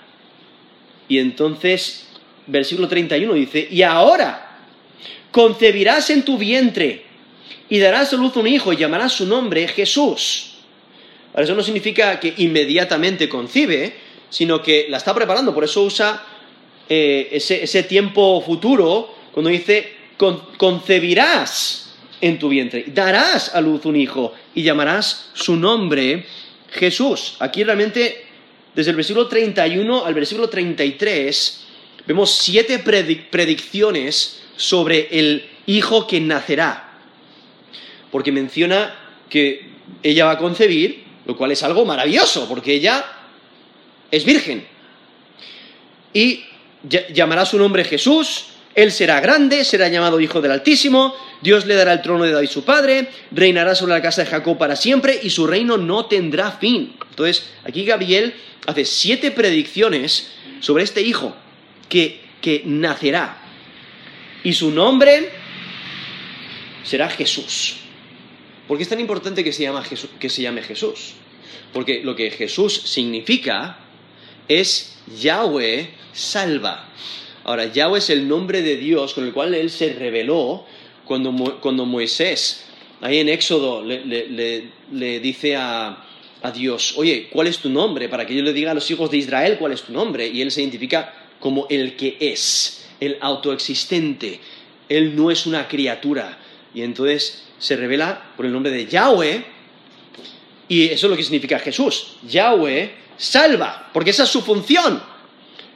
[1.06, 2.06] Y entonces,
[2.46, 4.56] versículo 31 dice, y ahora
[5.30, 7.09] concebirás en tu vientre
[7.68, 10.54] y darás a luz un hijo y llamarás su nombre Jesús.
[11.32, 13.94] Ahora, eso no significa que inmediatamente concibe,
[14.28, 16.24] sino que la está preparando, por eso usa
[16.88, 24.34] eh, ese, tiempo futuro cuando dice, concebirás en tu vientre, darás a luz un hijo
[24.54, 26.26] y llamarás su nombre
[26.72, 27.36] Jesús.
[27.38, 28.26] Aquí realmente,
[28.74, 31.64] desde el versículo 31 al versículo 33,
[32.06, 36.89] vemos siete predicciones sobre el hijo que nacerá.
[38.10, 38.94] Porque menciona
[39.28, 39.70] que
[40.02, 43.04] ella va a concebir, lo cual es algo maravilloso, porque ella
[44.10, 44.66] es virgen.
[46.12, 46.44] Y
[47.12, 51.92] llamará su nombre Jesús, él será grande, será llamado Hijo del Altísimo, Dios le dará
[51.92, 55.30] el trono de David su padre, reinará sobre la casa de Jacob para siempre y
[55.30, 56.94] su reino no tendrá fin.
[57.10, 58.34] Entonces, aquí Gabriel
[58.66, 61.34] hace siete predicciones sobre este hijo
[61.88, 63.38] que, que nacerá.
[64.44, 65.30] Y su nombre
[66.84, 67.79] será Jesús.
[68.70, 71.14] ¿Por qué es tan importante que se, llama Jesús, que se llame Jesús?
[71.72, 73.78] Porque lo que Jesús significa
[74.46, 76.88] es Yahweh salva.
[77.42, 80.64] Ahora, Yahweh es el nombre de Dios con el cual Él se reveló
[81.04, 82.64] cuando, Moisés,
[83.00, 86.04] ahí en Éxodo, le, dice a,
[86.40, 88.08] a, Dios, oye, ¿cuál es tu nombre?
[88.08, 90.28] Para que yo le diga a los hijos de Israel cuál es tu nombre.
[90.28, 94.38] Y Él se identifica como el que es, el autoexistente.
[94.88, 96.38] Él no es una criatura.
[96.74, 99.44] Y entonces se revela por el nombre de Yahweh.
[100.68, 102.16] Y eso es lo que significa Jesús.
[102.22, 105.02] Yahweh salva, porque esa es su función.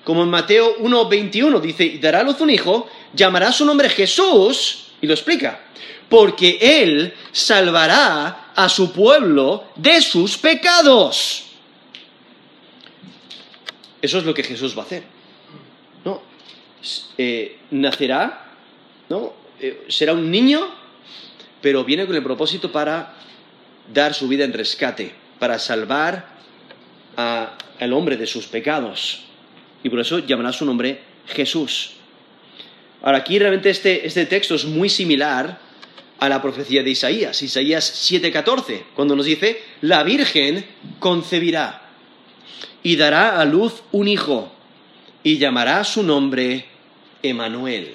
[0.05, 5.07] Como en Mateo 1.21 dice, dará a luz un hijo, llamará su nombre Jesús, y
[5.07, 5.61] lo explica,
[6.09, 11.45] porque él salvará a su pueblo de sus pecados.
[14.01, 15.05] Eso es lo que Jesús va a hacer.
[16.05, 16.23] ¿no?
[17.17, 18.53] Eh, nacerá,
[19.09, 19.33] ¿no?
[19.61, 20.69] Eh, será un niño,
[21.65, 23.15] pero viene con el propósito para
[23.91, 26.29] dar su vida en rescate, para salvar
[27.17, 29.23] al hombre de sus pecados
[29.83, 31.93] y por eso llamará su nombre Jesús.
[33.01, 35.59] Ahora, aquí realmente este, este, texto es muy similar
[36.19, 40.67] a la profecía de Isaías, Isaías 7:14, cuando nos dice, la Virgen
[40.99, 41.89] concebirá
[42.83, 44.53] y dará a luz un hijo
[45.23, 46.67] y llamará su nombre
[47.23, 47.95] Emanuel.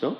[0.00, 0.16] ¿No?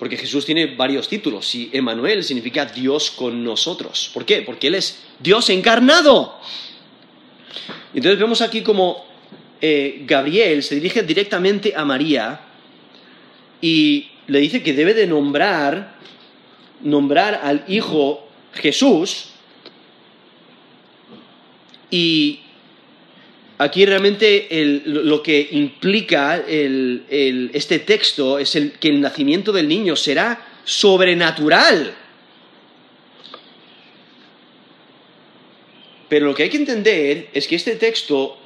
[0.00, 4.10] Porque Jesús tiene varios títulos y Emanuel significa Dios con nosotros.
[4.14, 4.40] ¿Por qué?
[4.40, 6.40] Porque Él es Dios encarnado.
[7.92, 9.04] Entonces vemos aquí como
[9.60, 12.40] eh, Gabriel se dirige directamente a María
[13.60, 15.98] y le dice que debe de nombrar,
[16.80, 19.26] nombrar al hijo Jesús.
[21.90, 22.40] Y
[23.60, 24.48] aquí realmente
[24.86, 31.94] lo que implica este texto es que el nacimiento del niño será sobrenatural.
[36.08, 38.38] Pero lo que hay que entender es que este texto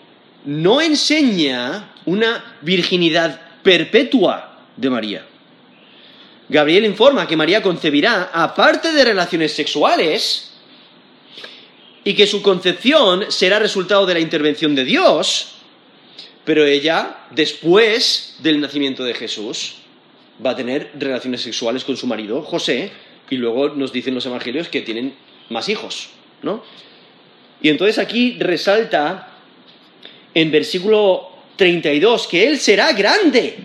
[0.46, 5.26] no enseña una virginidad perpetua de María.
[6.48, 10.53] Gabriel informa que María concebirá, aparte de relaciones sexuales,
[12.04, 15.54] y que su concepción será resultado de la intervención de Dios,
[16.44, 19.76] pero ella, después del nacimiento de Jesús,
[20.44, 22.92] va a tener relaciones sexuales con su marido, José,
[23.30, 25.14] y luego nos dicen los evangelios que tienen
[25.48, 26.10] más hijos,
[26.42, 26.62] ¿no?
[27.62, 29.30] Y entonces aquí resalta
[30.34, 33.56] en versículo 32 que Él será grande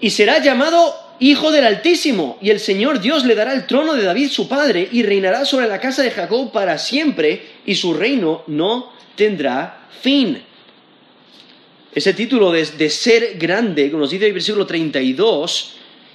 [0.00, 4.02] y será llamado Hijo del Altísimo, y el Señor Dios le dará el trono de
[4.02, 8.42] David su padre, y reinará sobre la casa de Jacob para siempre, y su reino
[8.48, 10.42] no tendrá fin.
[11.94, 15.74] Ese título de, ser grande, como nos dice el versículo 32,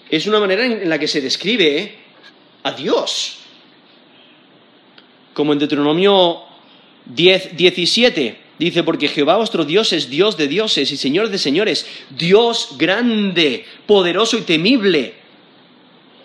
[0.09, 1.95] es una manera en la que se describe
[2.63, 3.37] a Dios.
[5.33, 6.41] Como en Deuteronomio
[7.05, 8.46] 10, 17.
[8.59, 13.65] Dice, porque Jehová vuestro Dios es Dios de dioses y Señor de señores, Dios grande,
[13.85, 15.13] poderoso y temible,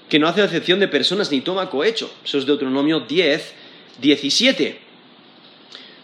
[0.09, 2.11] que no hace excepción de personas ni toma cohecho.
[2.25, 3.53] Eso es Deuteronomio 10,
[4.01, 4.79] 17.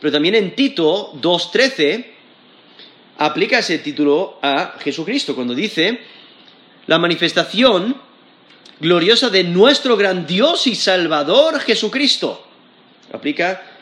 [0.00, 2.06] Pero también en Tito 2.13
[3.18, 6.00] aplica ese título a Jesucristo, cuando dice,
[6.86, 7.96] la manifestación
[8.80, 12.46] gloriosa de nuestro gran Dios y Salvador Jesucristo.
[13.12, 13.77] Aplica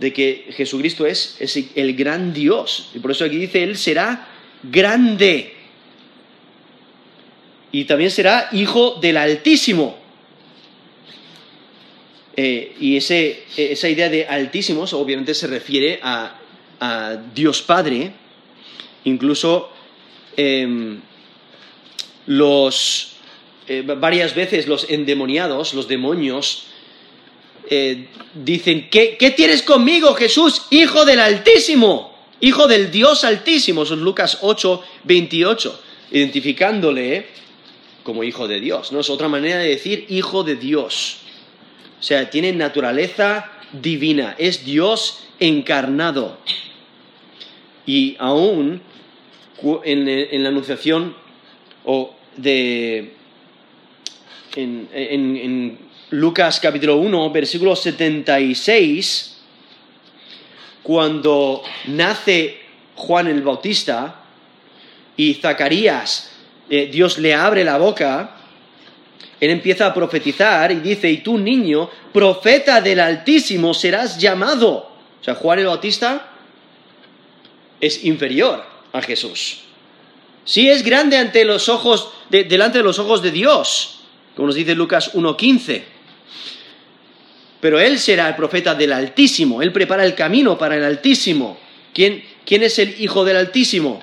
[0.00, 1.36] de que Jesucristo es,
[1.74, 2.90] el gran Dios.
[2.94, 4.26] Y por eso aquí dice, Él será
[4.62, 5.54] grande.
[7.70, 9.98] Y también será hijo del Altísimo.
[12.34, 16.36] Eh, y esa idea de altísimos obviamente se refiere a,
[17.34, 18.12] Dios Padre.
[19.04, 19.70] Incluso
[20.34, 20.98] em,
[22.24, 23.16] los,
[23.68, 26.69] eh, varias veces los endemoniados, los demonios,
[27.70, 32.10] eh, dicen, ¿qué, ¿qué tienes conmigo, Jesús, Hijo del Altísimo?
[32.40, 35.80] Hijo del Dios Altísimo, son Lucas 8, 28,
[36.10, 37.26] identificándole
[38.02, 39.00] como Hijo de Dios, ¿no?
[39.00, 41.18] Es otra manera de decir Hijo de Dios.
[42.00, 46.38] O sea, tiene naturaleza divina, es Dios encarnado.
[47.86, 48.82] Y aún
[49.84, 51.14] en, la anunciación
[51.84, 53.12] o de
[54.56, 55.78] en,
[56.10, 59.36] Lucas capítulo 1, versículo 76,
[60.82, 62.58] cuando nace
[62.96, 64.16] Juan el Bautista
[65.16, 66.32] y Zacarías,
[66.68, 68.38] eh, Dios le abre la boca,
[69.38, 74.90] él empieza a profetizar y dice, y tú niño, profeta del Altísimo serás llamado.
[75.20, 76.32] O sea, Juan el Bautista
[77.80, 79.60] es inferior a Jesús.
[80.44, 84.00] Sí es grande ante los ojos, delante de los ojos de Dios,
[84.34, 85.99] como nos dice Lucas 1.15.
[87.60, 91.58] Pero Él será el profeta del Altísimo, Él prepara el camino para el Altísimo.
[91.92, 94.02] ¿Quién, quién es el Hijo del Altísimo?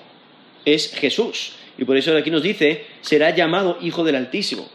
[0.65, 1.53] Es Jesús.
[1.77, 4.69] Y por eso aquí nos dice, será llamado Hijo del Altísimo.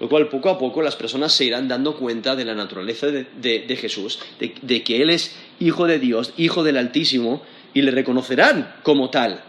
[0.00, 3.78] Lo cual poco a poco las personas se irán dando cuenta de la naturaleza de,
[3.80, 9.10] Jesús, de, que Él es Hijo de Dios, Hijo del Altísimo, y le reconocerán como
[9.10, 9.42] tal.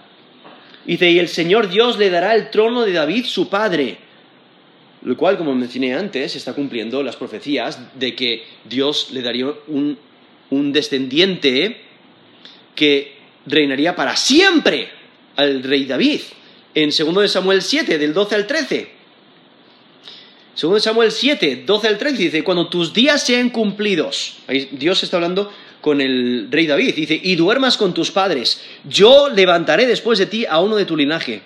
[0.85, 3.97] Dice, y el Señor Dios le dará el trono de David, su padre.
[5.03, 9.97] Lo cual, como mencioné antes, está cumpliendo las profecías de que Dios le daría un,
[10.49, 11.81] un descendiente
[12.75, 14.89] que reinaría para siempre
[15.35, 16.21] al rey David.
[16.73, 18.87] En 2 Samuel 7, del 12 al 13.
[20.59, 24.37] 2 Samuel 7, 12 al 13 dice, cuando tus días sean cumplidos,
[24.71, 26.95] Dios está hablando con el rey David.
[26.95, 30.95] Dice, y duermas con tus padres, yo levantaré después de ti a uno de tu
[30.95, 31.41] linaje,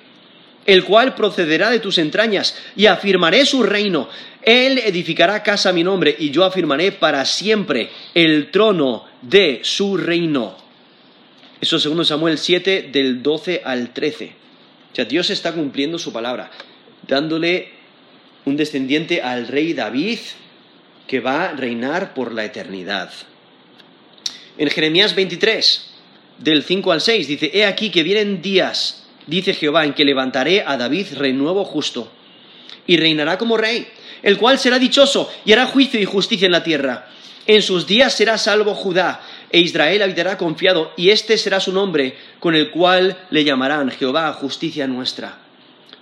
[0.68, 4.10] el cual procederá de tus entrañas, y afirmaré su reino.
[4.44, 9.98] Él edificará casa a mi nombre, y yo afirmaré para siempre el trono de su
[9.98, 10.58] reino.
[11.60, 14.26] Eso segundo Samuel 7, del 12 al 13.
[14.92, 16.52] O sea, Dios está cumpliendo su palabra,
[17.08, 17.70] dándole
[18.46, 20.20] un descendiente al rey David
[21.08, 23.12] que va a reinar por la eternidad.
[24.58, 25.92] En Jeremías 23,
[26.40, 30.64] del 5 al 6, dice, He aquí que vienen días, dice Jehová, en que levantaré
[30.66, 32.12] a David renuevo justo,
[32.88, 33.88] y reinará como rey,
[34.24, 37.10] el cual será dichoso, y hará juicio y justicia en la tierra.
[37.46, 42.16] En sus días será salvo Judá, e Israel habitará confiado, y este será su nombre,
[42.40, 45.38] con el cual le llamarán Jehová, justicia nuestra.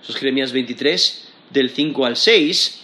[0.02, 2.82] Eso es Jeremías 23, del 5 al 6.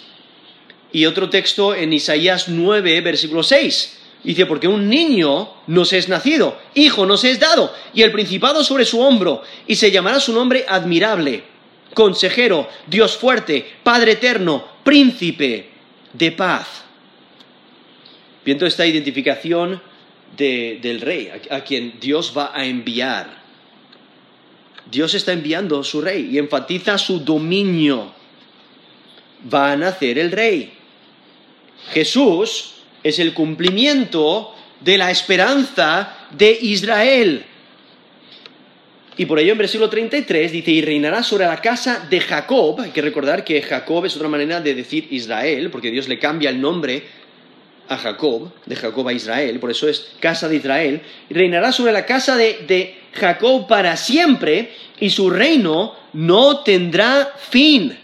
[0.92, 6.56] Y otro texto en Isaías 9, versículo 6 Dice, porque un niño nos es nacido,
[6.74, 10.64] hijo nos es dado, y el principado sobre su hombro, y se llamará su nombre
[10.68, 11.42] admirable,
[11.92, 15.70] consejero, Dios fuerte, Padre eterno, príncipe
[16.12, 16.85] de paz.
[18.44, 19.82] Viendo esta identificación
[20.37, 23.42] del rey, a, quien Dios va a enviar.
[24.90, 28.12] Dios está enviando su rey y enfatiza su dominio.
[29.52, 30.72] Va a nacer el rey.
[31.92, 32.71] Jesús
[33.02, 37.44] es el cumplimiento de la esperanza de Israel.
[39.16, 42.80] Y por ello en versículo 33 dice, y reinará sobre la casa de Jacob.
[42.80, 46.50] Hay que recordar que Jacob es otra manera de decir Israel, porque Dios le cambia
[46.50, 47.02] el nombre
[47.88, 51.02] a Jacob, de Jacob a Israel, por eso es casa de Israel.
[51.28, 57.98] Reinará sobre la casa de, de Jacob para siempre, y su reino no tendrá fin.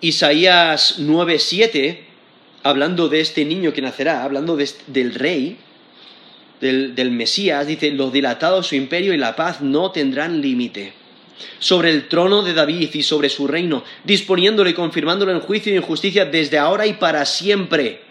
[0.00, 2.00] Isaías 9:7,
[2.62, 5.58] hablando de este niño que nacerá, hablando del rey,
[6.60, 10.92] del, del, Mesías, dice, lo dilatado su imperio y la paz no tendrán límite.
[11.58, 15.76] Sobre el trono de David y sobre su reino, disponiéndolo y confirmándolo en juicio y
[15.76, 18.02] en justicia desde ahora y para siempre.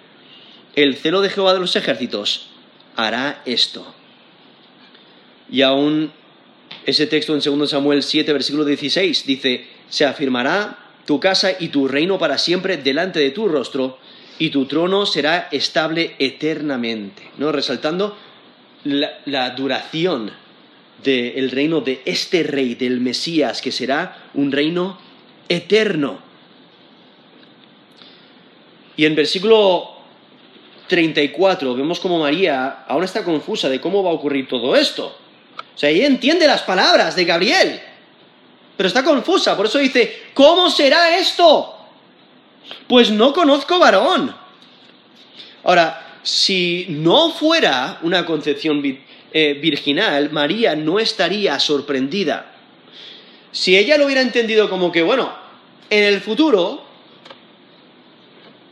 [0.76, 2.48] El celo de Jehová de los ejércitos
[2.96, 3.94] hará esto.
[5.52, 6.12] Y aún
[6.86, 11.88] ese texto en 2 Samuel 7, versículo 16, dice, se afirmará tu casa y tu
[11.88, 13.98] reino para siempre delante de tu rostro,
[14.38, 17.32] y tu trono será estable eternamente.
[17.40, 17.52] ¿no?
[17.52, 18.16] Resaltando
[18.84, 20.32] la, duración
[21.04, 25.00] del reino de este rey, del Mesías, que será un reino
[25.50, 26.20] eterno.
[28.96, 29.90] Y en versículo
[30.90, 35.08] 34 vemos como María aún está confusa de cómo va a ocurrir todo esto.
[35.08, 37.82] O sea, ella entiende las palabras de Gabriel,
[38.80, 41.76] pero está confusa, por eso dice, ¿cómo será esto?
[42.88, 44.34] Pues no conozco varón.
[45.66, 48.82] Ahora, si no fuera una concepción
[49.34, 52.56] eh, virginal, María no estaría sorprendida.
[53.52, 55.30] Si ella lo hubiera entendido como que, bueno,
[55.90, 56.82] en el futuro,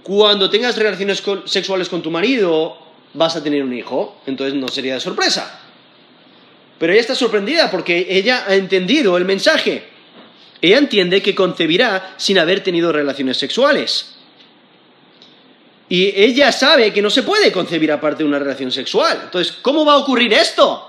[0.03, 2.77] cuando tengas relaciones sexuales con tu marido,
[3.13, 5.59] vas a tener un hijo, entonces no sería de sorpresa.
[6.79, 9.96] Pero ella está sorprendida porque ella ha entendido el mensaje.
[10.61, 14.15] Ella entiende que concebirá sin haber tenido relaciones sexuales.
[15.89, 19.21] Y ella sabe que no se puede concebir aparte de una relación sexual.
[19.25, 20.83] Entonces, ¿cómo va a ocurrir esto?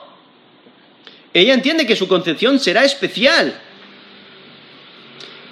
[1.33, 3.61] Ella entiende que su concepción será especial.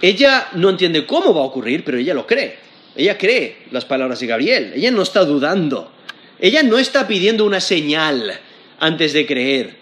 [0.02, 2.58] Ella no entiende cómo va a ocurrir, pero ella lo cree.
[2.96, 4.72] Ella cree las palabras de Gabriel.
[4.74, 5.92] Ella no está dudando.
[6.40, 8.40] Ella no está pidiendo una señal
[8.80, 9.76] antes de creer.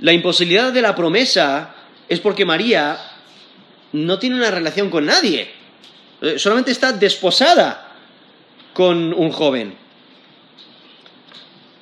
[0.00, 1.74] La imposibilidad de la promesa
[2.12, 2.98] es porque María
[3.92, 5.48] no tiene una relación con nadie.
[6.20, 7.94] Eh, solamente está desposada
[8.74, 9.72] con un joven.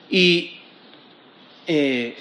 [0.08, 0.52] Y
[1.66, 2.14] eh,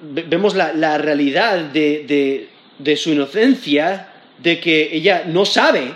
[0.00, 2.48] vemos la, realidad de,
[2.96, 5.92] su inocencia, de que ella no sabe,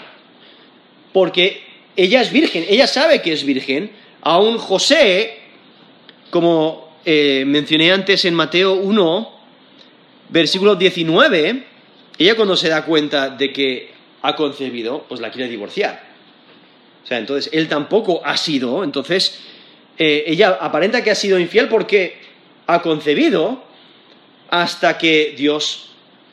[1.15, 1.63] porque
[1.97, 3.93] ella es virgen, ella sabe que es virgen.
[4.21, 5.39] Aún José,
[6.29, 9.36] como eh, mencioné antes en Mateo 1,
[10.29, 11.65] versículo 19,
[12.19, 13.91] ella cuando se da cuenta de que
[14.23, 16.03] ha concebido, pues la quiere divorciar.
[17.05, 19.39] O sea, entonces él tampoco ha sido, entonces
[19.99, 22.19] eh, ella aparenta que ha sido infiel porque
[22.67, 23.63] ha concebido
[24.51, 25.91] hasta que Dios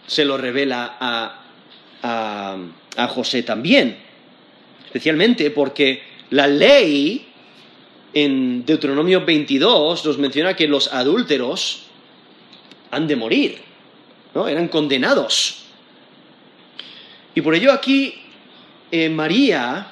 [0.08, 1.40] se lo revela a,
[2.02, 3.98] a, José también.
[4.86, 7.28] Especialmente porque la ley
[8.14, 11.84] en Deuteronomio 22 nos menciona que los adúlteros
[12.92, 13.58] han de morir,
[14.34, 14.48] ¿no?
[14.48, 15.64] Eran condenados.
[17.36, 18.14] Y por ello aquí
[18.92, 19.88] eh, María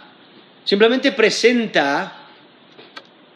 [0.64, 2.28] simplemente presenta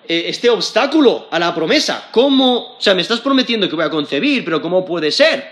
[0.08, 2.10] eh, este obstáculo a la promesa.
[2.12, 2.76] ¿Cómo?
[2.78, 5.44] O sea, me estás prometiendo que voy a concebir, pero ¿cómo puede ser?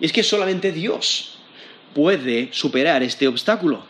[0.00, 1.38] Y es que solamente Dios
[1.94, 3.84] puede superar este obstáculo.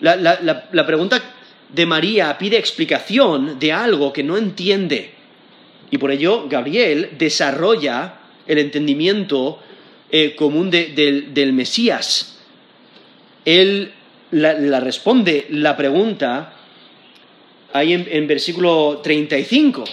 [0.00, 1.22] La, la pregunta
[1.68, 5.14] de María pide explicación de algo que no entiende.
[5.92, 9.58] Y por ello Gabriel desarrolla el entendimiento
[10.10, 12.38] eh, común del, Mesías.
[13.44, 13.92] Él
[14.30, 16.54] la, responde la pregunta
[17.72, 19.84] ahí en, en versículo 35.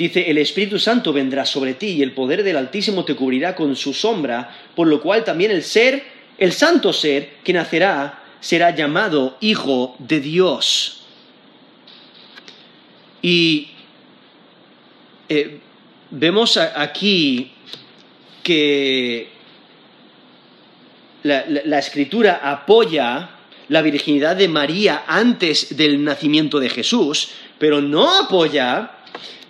[0.00, 3.76] Dice, el Espíritu Santo vendrá sobre ti y el poder del Altísimo te cubrirá con
[3.76, 6.02] su sombra, por lo cual también el ser,
[6.38, 11.02] el santo ser que nacerá, será llamado Hijo de Dios.
[13.20, 13.68] Y
[15.28, 15.60] eh,
[16.10, 17.52] vemos aquí
[18.42, 19.28] que
[21.22, 23.30] la, escritura apoya
[23.68, 28.92] la virginidad de María antes del nacimiento de Jesús, pero no apoya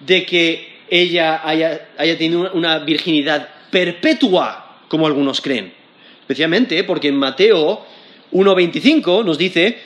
[0.00, 1.88] de que ella haya,
[2.18, 5.72] tenido una virginidad perpetua, como algunos creen.
[6.20, 7.86] Especialmente porque en Mateo
[8.32, 9.78] 1.25 nos dice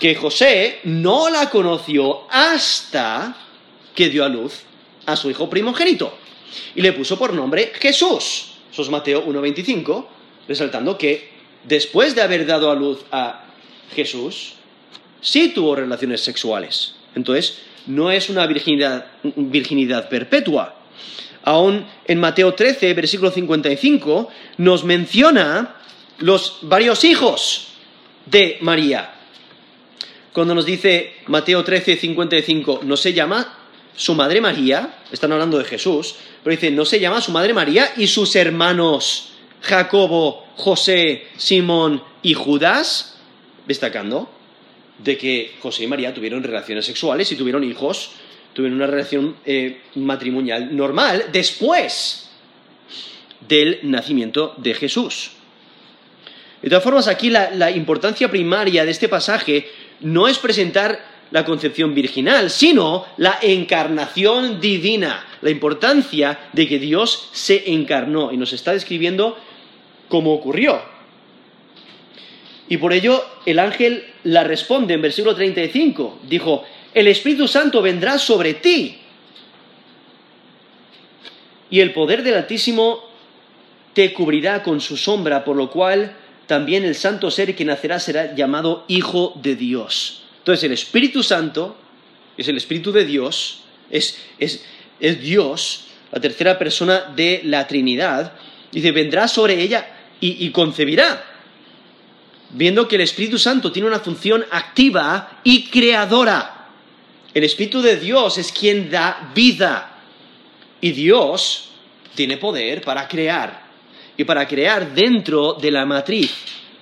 [0.00, 3.36] que José no la conoció hasta
[3.94, 4.65] que dio a luz
[5.06, 6.16] a su hijo primogénito
[6.74, 8.52] y le puso por nombre Jesús.
[8.70, 10.06] Eso es Mateo 1.25,
[10.48, 11.30] resaltando que
[11.64, 13.44] después de haber dado a luz a
[13.94, 14.54] Jesús,
[15.20, 16.94] sí tuvo relaciones sexuales.
[17.14, 20.76] Entonces, no es una virginidad, virginidad perpetua.
[21.44, 24.28] Aún en Mateo 13, versículo 55,
[24.58, 25.76] nos menciona
[26.18, 27.68] los varios hijos
[28.26, 29.12] de María.
[30.32, 33.55] Cuando nos dice Mateo 13, 55, no se llama
[33.96, 37.92] su madre María, están hablando de Jesús, pero dice, no se llama su madre María
[37.96, 39.32] y sus hermanos
[39.62, 43.18] Jacobo, José, Simón y Judas,
[43.66, 44.30] destacando
[44.98, 48.10] de que José y María tuvieron relaciones sexuales y tuvieron hijos,
[48.52, 52.30] tuvieron una relación eh, matrimonial normal después
[53.48, 55.32] del nacimiento de Jesús.
[56.62, 59.68] De todas formas, aquí la importancia primaria de este pasaje
[60.00, 67.28] no es presentar la concepción virginal, sino la encarnación divina, la importancia de que Dios
[67.32, 69.36] se encarnó y nos está describiendo
[70.08, 70.80] cómo ocurrió.
[72.68, 76.64] Y por ello el ángel la responde en versículo 35, dijo,
[76.94, 78.98] el Espíritu Santo vendrá sobre ti
[81.70, 83.04] y el poder del Altísimo
[83.92, 86.16] te cubrirá con su sombra, por lo cual
[86.46, 90.25] también el santo ser que nacerá será llamado Hijo de Dios.
[90.46, 91.76] Entonces el Espíritu Santo
[92.36, 94.16] es el Espíritu de Dios, es,
[95.00, 98.32] Dios, la tercera persona de la Trinidad,
[98.70, 99.88] dice, vendrá sobre ella
[100.20, 101.20] y, y concebirá,
[102.50, 106.68] viendo que el Espíritu Santo tiene una función activa y creadora.
[107.34, 109.98] El Espíritu de Dios es quien da vida.
[110.80, 111.70] Y Dios
[112.14, 113.64] tiene poder para crear.
[114.16, 116.32] Y para crear dentro de la matriz.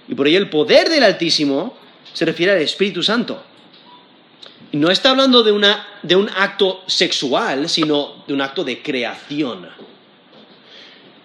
[0.07, 1.79] Y por ello el poder del Altísimo
[2.13, 3.54] se refiere al Espíritu Santo.
[4.75, 9.69] No está hablando de, una, de un acto sexual, sino de un acto de creación.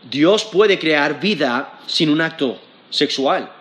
[0.07, 2.59] Dios puede crear vida sin un acto
[2.91, 3.51] sexual.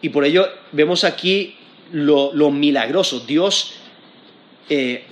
[0.00, 1.56] Y por ello vemos aquí
[1.92, 3.20] lo, milagroso.
[3.20, 3.74] Dios
[4.70, 5.04] eh,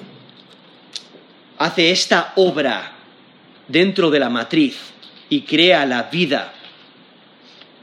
[1.59, 2.95] hace esta obra
[3.68, 4.78] dentro de la matriz
[5.28, 6.55] y crea la vida.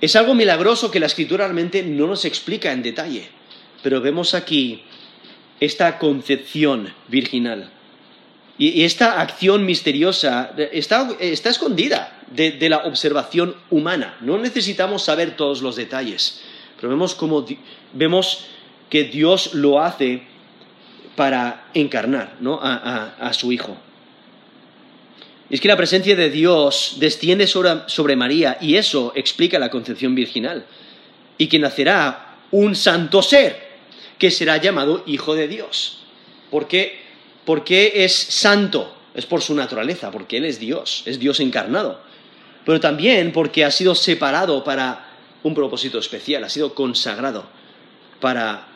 [0.02, 3.30] Es algo milagroso que la escritura realmente no nos explica en detalle,
[3.84, 4.84] pero vemos aquí
[5.64, 7.70] esta concepción virginal.
[8.58, 11.08] Y, esta acción misteriosa está,
[11.50, 14.18] escondida de, la observación humana.
[14.22, 16.42] No necesitamos saber todos los detalles,
[16.76, 17.46] pero vemos, como,
[17.94, 18.46] vemos
[18.90, 20.24] que Dios lo hace
[21.16, 23.78] para encarnar a, su Hijo.
[25.50, 30.14] es que la presencia de Dios desciende sobre, sobre, María y eso explica la concepción
[30.14, 30.66] virginal.
[31.38, 33.73] Y que nacerá un santo ser
[34.18, 36.00] que será llamado Hijo de Dios.
[36.50, 37.00] ¿Por qué?
[37.46, 38.96] ¿Por qué es santo?
[39.14, 42.02] Es por su naturaleza, porque Él es Dios, es Dios encarnado.
[42.66, 45.10] Pero también porque ha sido separado para
[45.44, 47.46] un propósito especial, ha sido consagrado
[48.20, 48.68] para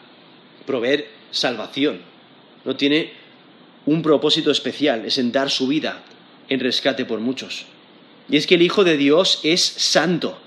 [0.66, 2.02] proveer salvación.
[2.66, 3.14] No tiene
[3.86, 6.04] un propósito especial, es en dar su vida
[6.50, 7.66] en rescate por muchos.
[8.30, 10.38] Y es que el Hijo de Dios es santo.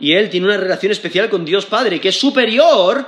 [0.00, 3.06] Y Él tiene una relación especial con Dios Padre, que es superior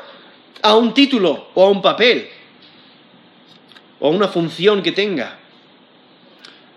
[0.62, 2.28] a un título o a un papel
[4.00, 5.38] o una función que tenga.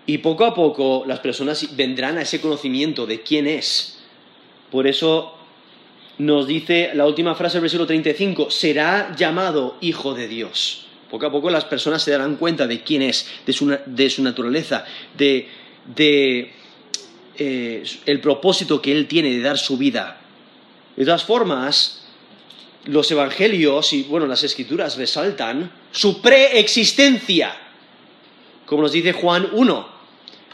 [0.06, 4.00] Y poco a poco las personas vendrán a ese conocimiento de quién es.
[4.70, 5.34] Por eso
[6.18, 10.86] nos dice la última frase del versículo 35, será llamado Hijo de Dios.
[11.10, 14.84] Poco a poco las personas se darán cuenta de quién es, de su, naturaleza,
[15.16, 15.48] de,
[17.36, 20.20] eh, el propósito que Él tiene de dar su vida.
[20.96, 22.01] De todas formas,
[22.84, 27.56] los evangelios y, bueno, las escrituras resaltan su preexistencia.
[28.66, 29.88] Como nos dice Juan 1,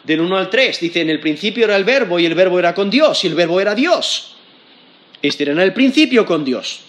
[0.05, 0.81] del 1 al 3.
[0.81, 3.35] Dice, en el principio era el verbo y el verbo era con Dios y el
[3.35, 4.35] verbo era Dios.
[5.23, 6.81] Este era en el principio con Dios.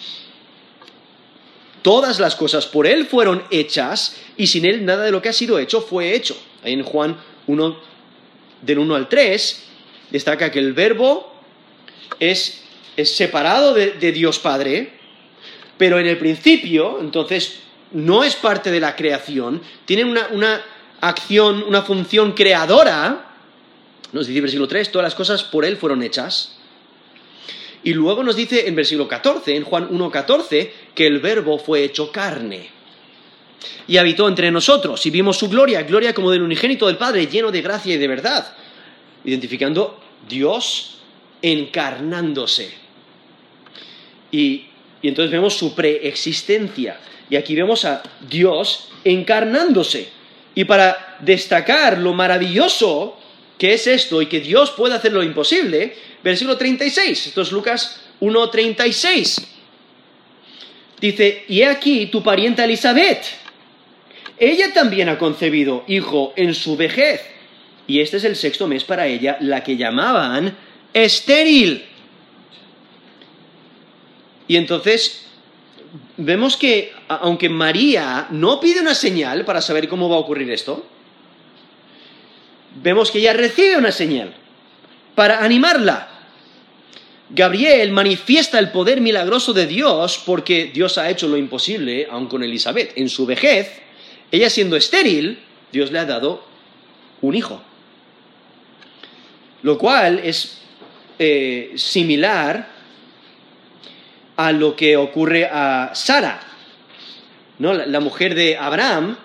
[1.81, 5.33] Todas las cosas por Él fueron hechas y sin Él nada de lo que ha
[5.33, 6.37] sido hecho fue hecho.
[6.63, 7.17] Ahí en Juan
[7.47, 7.79] 1,
[8.61, 9.63] del 1 al 3,
[10.11, 11.33] destaca que el verbo
[12.19, 12.63] es,
[13.03, 14.98] separado de Dios Padre,
[15.79, 17.61] pero en el principio, entonces,
[17.93, 20.61] no es parte de la creación, tiene una,
[20.99, 23.27] acción, una función creadora.
[24.11, 26.57] Nos dice versículo 3, todas las cosas por él fueron hechas.
[27.81, 32.11] Y luego nos dice en versículo 14, en Juan 1.14, que el verbo fue hecho
[32.11, 32.69] carne.
[33.87, 37.51] Y habitó entre nosotros y vimos su gloria, gloria como del unigénito del Padre, lleno
[37.51, 38.53] de gracia y de verdad.
[39.23, 40.97] Identificando Dios
[41.41, 42.73] encarnándose.
[44.29, 44.68] Y
[45.01, 46.99] y entonces vemos su preexistencia.
[47.29, 50.09] Y aquí vemos a Dios encarnándose.
[50.55, 53.17] Y para destacar lo maravilloso
[53.57, 58.01] que es esto y que Dios puede hacer lo imposible, versículo 36, esto es Lucas
[58.21, 59.45] 1.36.
[60.99, 63.23] Dice, y he aquí tu parienta Elizabeth.
[64.37, 67.21] Ella también ha concebido hijo en su vejez.
[67.87, 70.55] Y este es el sexto mes para ella, la que llamaban
[70.93, 71.85] estéril
[74.49, 75.27] y entonces
[76.17, 80.83] vemos que aunque María no pide una señal para saber cómo va a ocurrir esto,
[82.81, 84.33] vemos que ella recibe una señal
[85.13, 86.09] para animarla.
[87.29, 92.41] Gabriel manifiesta el poder milagroso de Dios porque Dios ha hecho lo imposible, aun con
[92.41, 92.93] Elizabeth.
[92.95, 93.71] En su vejez,
[94.31, 95.37] ella siendo estéril,
[95.71, 96.43] Dios le ha dado
[97.21, 97.61] un hijo.
[99.61, 100.57] Lo cual es
[101.19, 102.78] eh, similar
[104.39, 106.39] a lo que ocurre a Sara,
[107.57, 107.73] ¿no?
[107.73, 109.17] la, mujer de Abraham,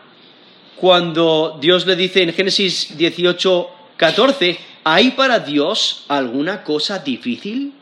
[0.75, 7.75] cuando Dios le dice en Génesis 18, 14, ¿hay para Dios alguna cosa difícil?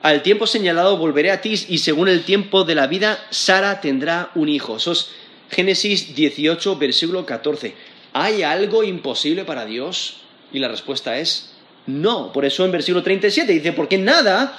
[0.00, 4.30] Al tiempo señalado volveré a ti y según el tiempo de la vida, Sara tendrá
[4.34, 4.78] un hijo.
[4.78, 5.10] Eso es
[5.50, 7.74] Génesis 18, versículo 14.
[8.14, 10.22] ¿Hay algo imposible para Dios?
[10.54, 11.52] Y la respuesta es
[11.86, 12.32] no.
[12.32, 14.58] Por eso en versículo 37 dice, porque nada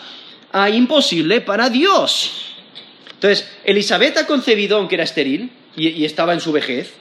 [0.51, 2.55] a imposible para Dios.
[3.13, 6.93] Entonces, Elizabeth ha concebido aunque era estéril y, estaba en su vejez.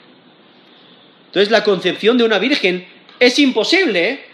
[1.26, 2.86] Entonces, la concepción de una virgen
[3.18, 4.24] es imposible,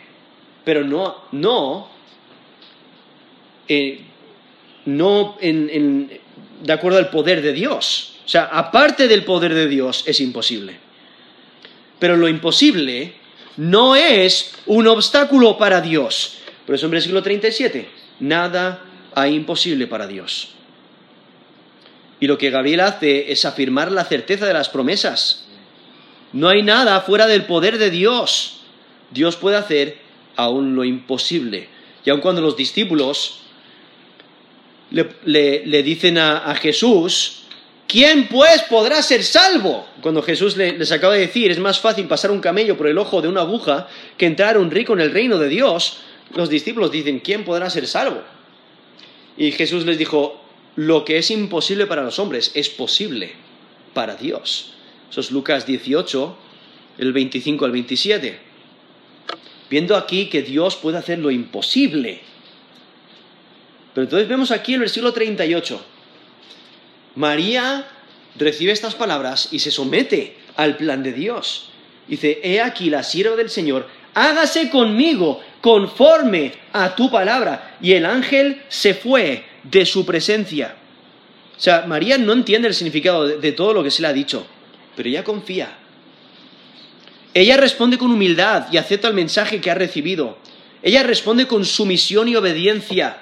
[0.65, 1.91] pero no, no,
[3.69, 4.01] eh,
[4.87, 10.77] no de acuerdo al poder de Dios, sea, aparte del poder de Dios, es imposible.
[11.99, 13.15] Pero lo imposible
[13.57, 16.39] no es un obstáculo para Dios.
[16.65, 17.89] Por eso en versículo 37,
[18.21, 18.85] nada
[19.15, 20.51] hay imposible para Dios.
[22.21, 25.47] Y lo que Gabriel hace es afirmar la certeza de las promesas.
[26.33, 28.61] No hay nada fuera del poder de Dios.
[29.11, 29.99] Dios puede hacer
[30.37, 31.69] aún lo imposible.
[32.05, 33.41] Y aun cuando los discípulos
[34.91, 37.43] le, dicen a, Jesús,
[37.87, 39.87] ¿quién pues podrá ser salvo?
[40.03, 43.23] Cuando Jesús les acaba de decir, es más fácil pasar un camello por el ojo
[43.23, 45.99] de una aguja que entrar un rico en el reino de Dios,
[46.35, 48.23] los discípulos dicen, ¿quién podrá ser salvo?
[49.41, 50.39] Y Jesús les dijo,
[50.77, 53.33] lo que es imposible para los hombres es posible
[53.95, 54.75] para Dios.
[55.11, 56.37] Eso es Lucas 18,
[56.99, 58.39] el 25 al 27.
[59.71, 62.21] Viendo aquí que Dios puede hacer lo imposible.
[63.95, 65.87] Pero entonces vemos aquí el versículo 38.
[67.15, 67.89] María
[68.37, 71.71] recibe estas palabras y se somete al plan de Dios.
[72.07, 77.77] Dice, he aquí la sierva del Señor, hágase conmigo conforme a tu palabra.
[77.81, 80.77] Y el ángel se fue de su presencia.
[81.57, 84.47] O sea, María no entiende el significado de, todo lo que se le ha dicho,
[84.97, 85.77] pero ella confía.
[87.35, 90.39] Ella responde con humildad y acepta el mensaje que ha recibido.
[90.83, 93.19] Ella responde con sumisión y obediencia.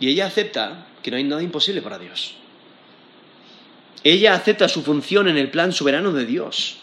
[0.00, 2.34] Y ella acepta que no hay nada imposible para Dios.
[4.02, 6.78] Ella acepta su función en el plan soberano de Dios.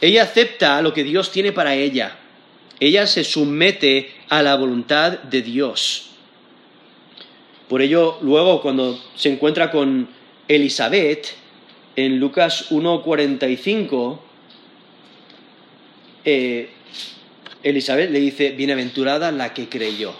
[0.00, 2.16] Ella acepta lo que Dios tiene para ella.
[2.80, 6.10] Ella se somete a la voluntad de Dios.
[7.68, 10.08] Por ello, luego, cuando se encuentra con
[10.48, 11.28] Elizabeth,
[11.94, 14.18] en Lucas 1.45,
[16.24, 16.70] eh,
[17.62, 20.14] Elizabeth le dice, bienaventurada la que creyó.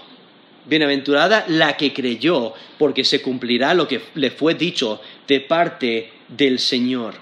[0.66, 6.58] Bienaventurada la que creyó, porque se cumplirá lo que le fue dicho de parte del
[6.58, 7.14] Señor.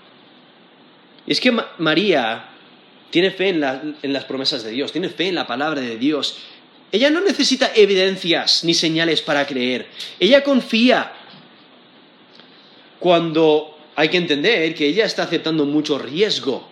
[1.27, 2.49] es que María
[3.11, 6.39] tiene fe en, las promesas de Dios, tiene fe en la palabra de Dios.
[6.93, 9.87] Ella no necesita evidencias ni señales para creer.
[10.21, 11.13] Ella confía.
[12.99, 16.69] Cuando hay que entender que ella está aceptando mucho riesgo.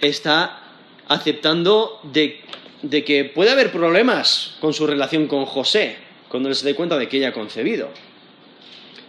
[0.00, 0.60] Está
[1.08, 2.40] aceptando de,
[2.82, 5.96] de que puede haber problemas con su relación con José,
[6.28, 7.90] cuando se dé cuenta de que ella ha concebido.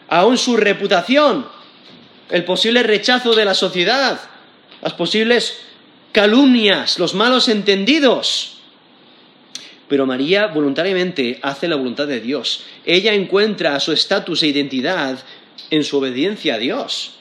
[0.09, 1.47] Aún su reputación,
[2.29, 4.19] el posible rechazo de la sociedad,
[4.81, 5.66] las posibles
[6.17, 8.57] calumnias, los malos entendidos.
[9.87, 12.63] Pero María voluntariamente hace la voluntad de Dios.
[12.87, 15.19] Ella encuentra su estatus e identidad
[15.69, 17.19] en su obediencia a Dios.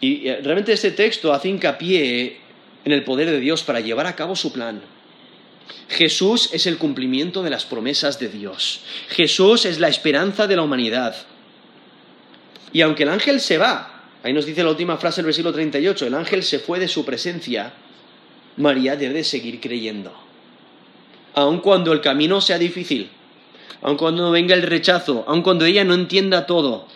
[0.00, 2.38] Y eh, realmente este texto hace hincapié
[2.82, 4.80] en el poder de Dios para llevar a cabo su plan.
[5.90, 8.80] Jesús es el cumplimiento de las promesas de Dios.
[9.10, 11.14] Jesús es la esperanza de la humanidad.
[12.72, 13.89] Y aunque el ángel se va,
[14.22, 17.04] ahí nos dice la última frase del versículo 38, el ángel se fue de su
[17.04, 17.72] presencia,
[18.56, 20.12] María debe seguir creyendo.
[21.34, 23.10] Aun cuando el camino sea difícil,
[23.82, 26.86] aun cuando venga el rechazo, aun cuando ella no entienda todo.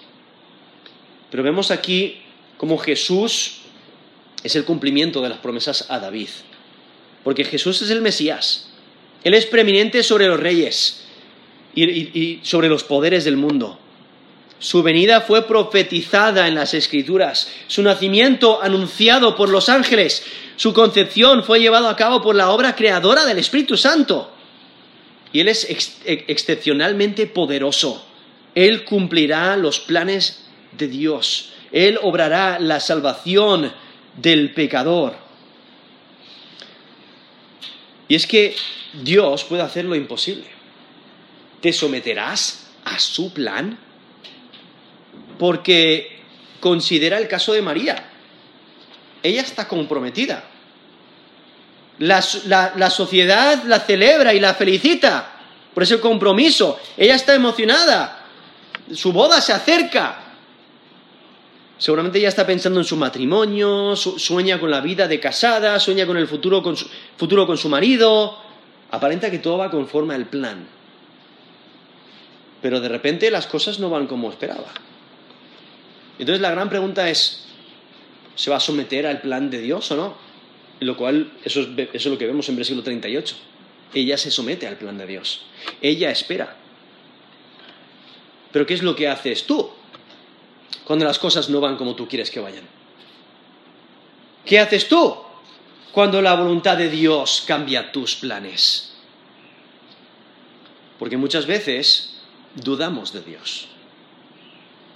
[1.31, 2.21] Pero vemos aquí
[2.57, 3.61] como Jesús
[4.43, 6.29] es el cumplimiento de las promesas a David.
[7.23, 8.69] Porque Jesús es el Mesías.
[9.25, 11.05] Él es preeminente sobre los reyes
[11.75, 13.79] y, y sobre los poderes del mundo.
[14.65, 20.25] Su venida fue profetizada en las Escrituras, su nacimiento anunciado por los ángeles,
[20.57, 24.33] su concepción fue llevado a cabo por la obra creadora del Espíritu Santo.
[25.35, 28.07] Y Él es excepcionalmente poderoso.
[28.55, 31.51] Él cumplirá los planes de Dios.
[31.71, 33.71] Él obrará la salvación
[34.17, 35.15] del pecador.
[38.09, 38.57] Y es que
[38.95, 40.47] Dios puede hacer lo imposible.
[41.61, 43.84] ¿Te someterás a su plan?
[45.39, 46.21] Porque
[46.61, 48.11] considera el caso de María.
[49.23, 50.45] Ella está comprometida.
[51.99, 52.21] La,
[52.91, 55.31] sociedad la celebra y la felicita
[55.73, 56.79] por ese compromiso.
[56.97, 58.27] Ella está emocionada.
[58.93, 60.21] Su boda se acerca.
[61.79, 66.17] Seguramente ella está pensando en su matrimonio, sueña con la vida de casada, sueña con
[66.17, 68.39] el futuro con su, futuro con su marido.
[68.91, 70.67] Aparenta que todo va conforme al plan.
[72.63, 74.73] Pero de repente las cosas no van como esperaba.
[76.19, 77.47] Entonces la gran pregunta es,
[78.35, 80.25] ¿se va a someter al plan de Dios o no?
[80.81, 83.37] lo cual, eso es, eso es lo que vemos en versículo 38.
[83.95, 85.43] Ella se somete al plan de Dios.
[85.81, 86.57] Ella espera.
[88.53, 89.71] Pero ¿qué es lo que haces tú
[90.85, 92.65] cuando las cosas no van como tú quieres que vayan?
[94.45, 95.17] ¿Qué haces tú
[95.93, 98.95] cuando la voluntad de Dios cambia tus planes?
[100.99, 102.17] Porque muchas veces
[102.55, 103.69] dudamos de Dios.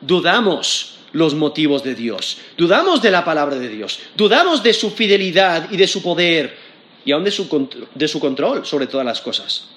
[0.01, 5.71] Dudamos los motivos de Dios, dudamos de la palabra de Dios, dudamos de su fidelidad
[5.71, 6.57] y de su poder
[7.05, 9.69] y aún de su, de su control sobre todas las cosas.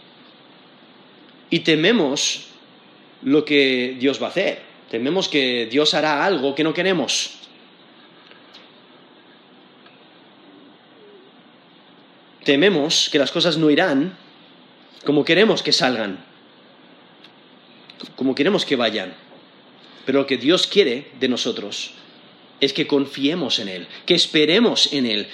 [1.49, 2.47] Y tememos
[3.23, 7.37] lo que Dios va a hacer, tememos que Dios hará algo que no queremos.
[12.43, 14.17] Tememos que las cosas no irán
[15.05, 16.23] como queremos que salgan,
[18.15, 19.13] como queremos que vayan.
[20.05, 21.91] Pero lo que Dios quiere de nosotros
[22.59, 25.27] es que confiemos en Él, que esperemos en Él,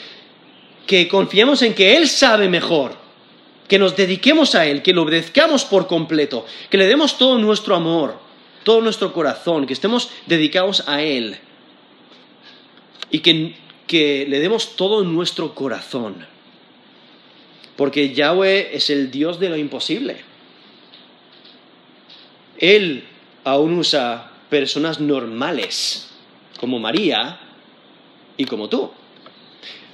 [0.86, 2.95] que confiemos en que Él sabe mejor,
[3.68, 7.76] que nos dediquemos a Él, que lo obedezcamos por completo, que le demos todo nuestro
[7.76, 8.20] amor,
[8.63, 11.38] todo nuestro corazón, que estemos dedicados a Él
[13.11, 13.55] y que,
[13.86, 16.26] que le demos todo nuestro corazón.
[17.76, 20.18] Porque Yahweh es el Dios de lo imposible.
[22.57, 23.03] Él
[23.43, 26.07] aún usa personas normales,
[26.59, 27.39] como María
[28.37, 28.91] y como tú,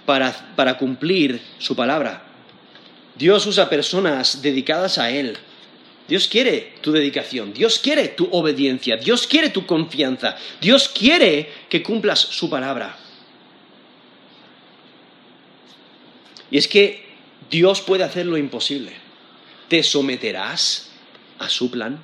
[0.06, 2.24] para, cumplir su palabra.
[3.16, 5.38] Dios usa personas dedicadas a Él.
[6.08, 11.82] Dios quiere tu dedicación, Dios quiere tu obediencia, Dios quiere tu confianza, Dios quiere que
[11.82, 12.98] cumplas su palabra.
[16.52, 17.06] Y es que
[17.50, 18.92] Dios puede hacer lo imposible.
[19.70, 20.90] ¿Te someterás
[21.40, 22.04] a su plan?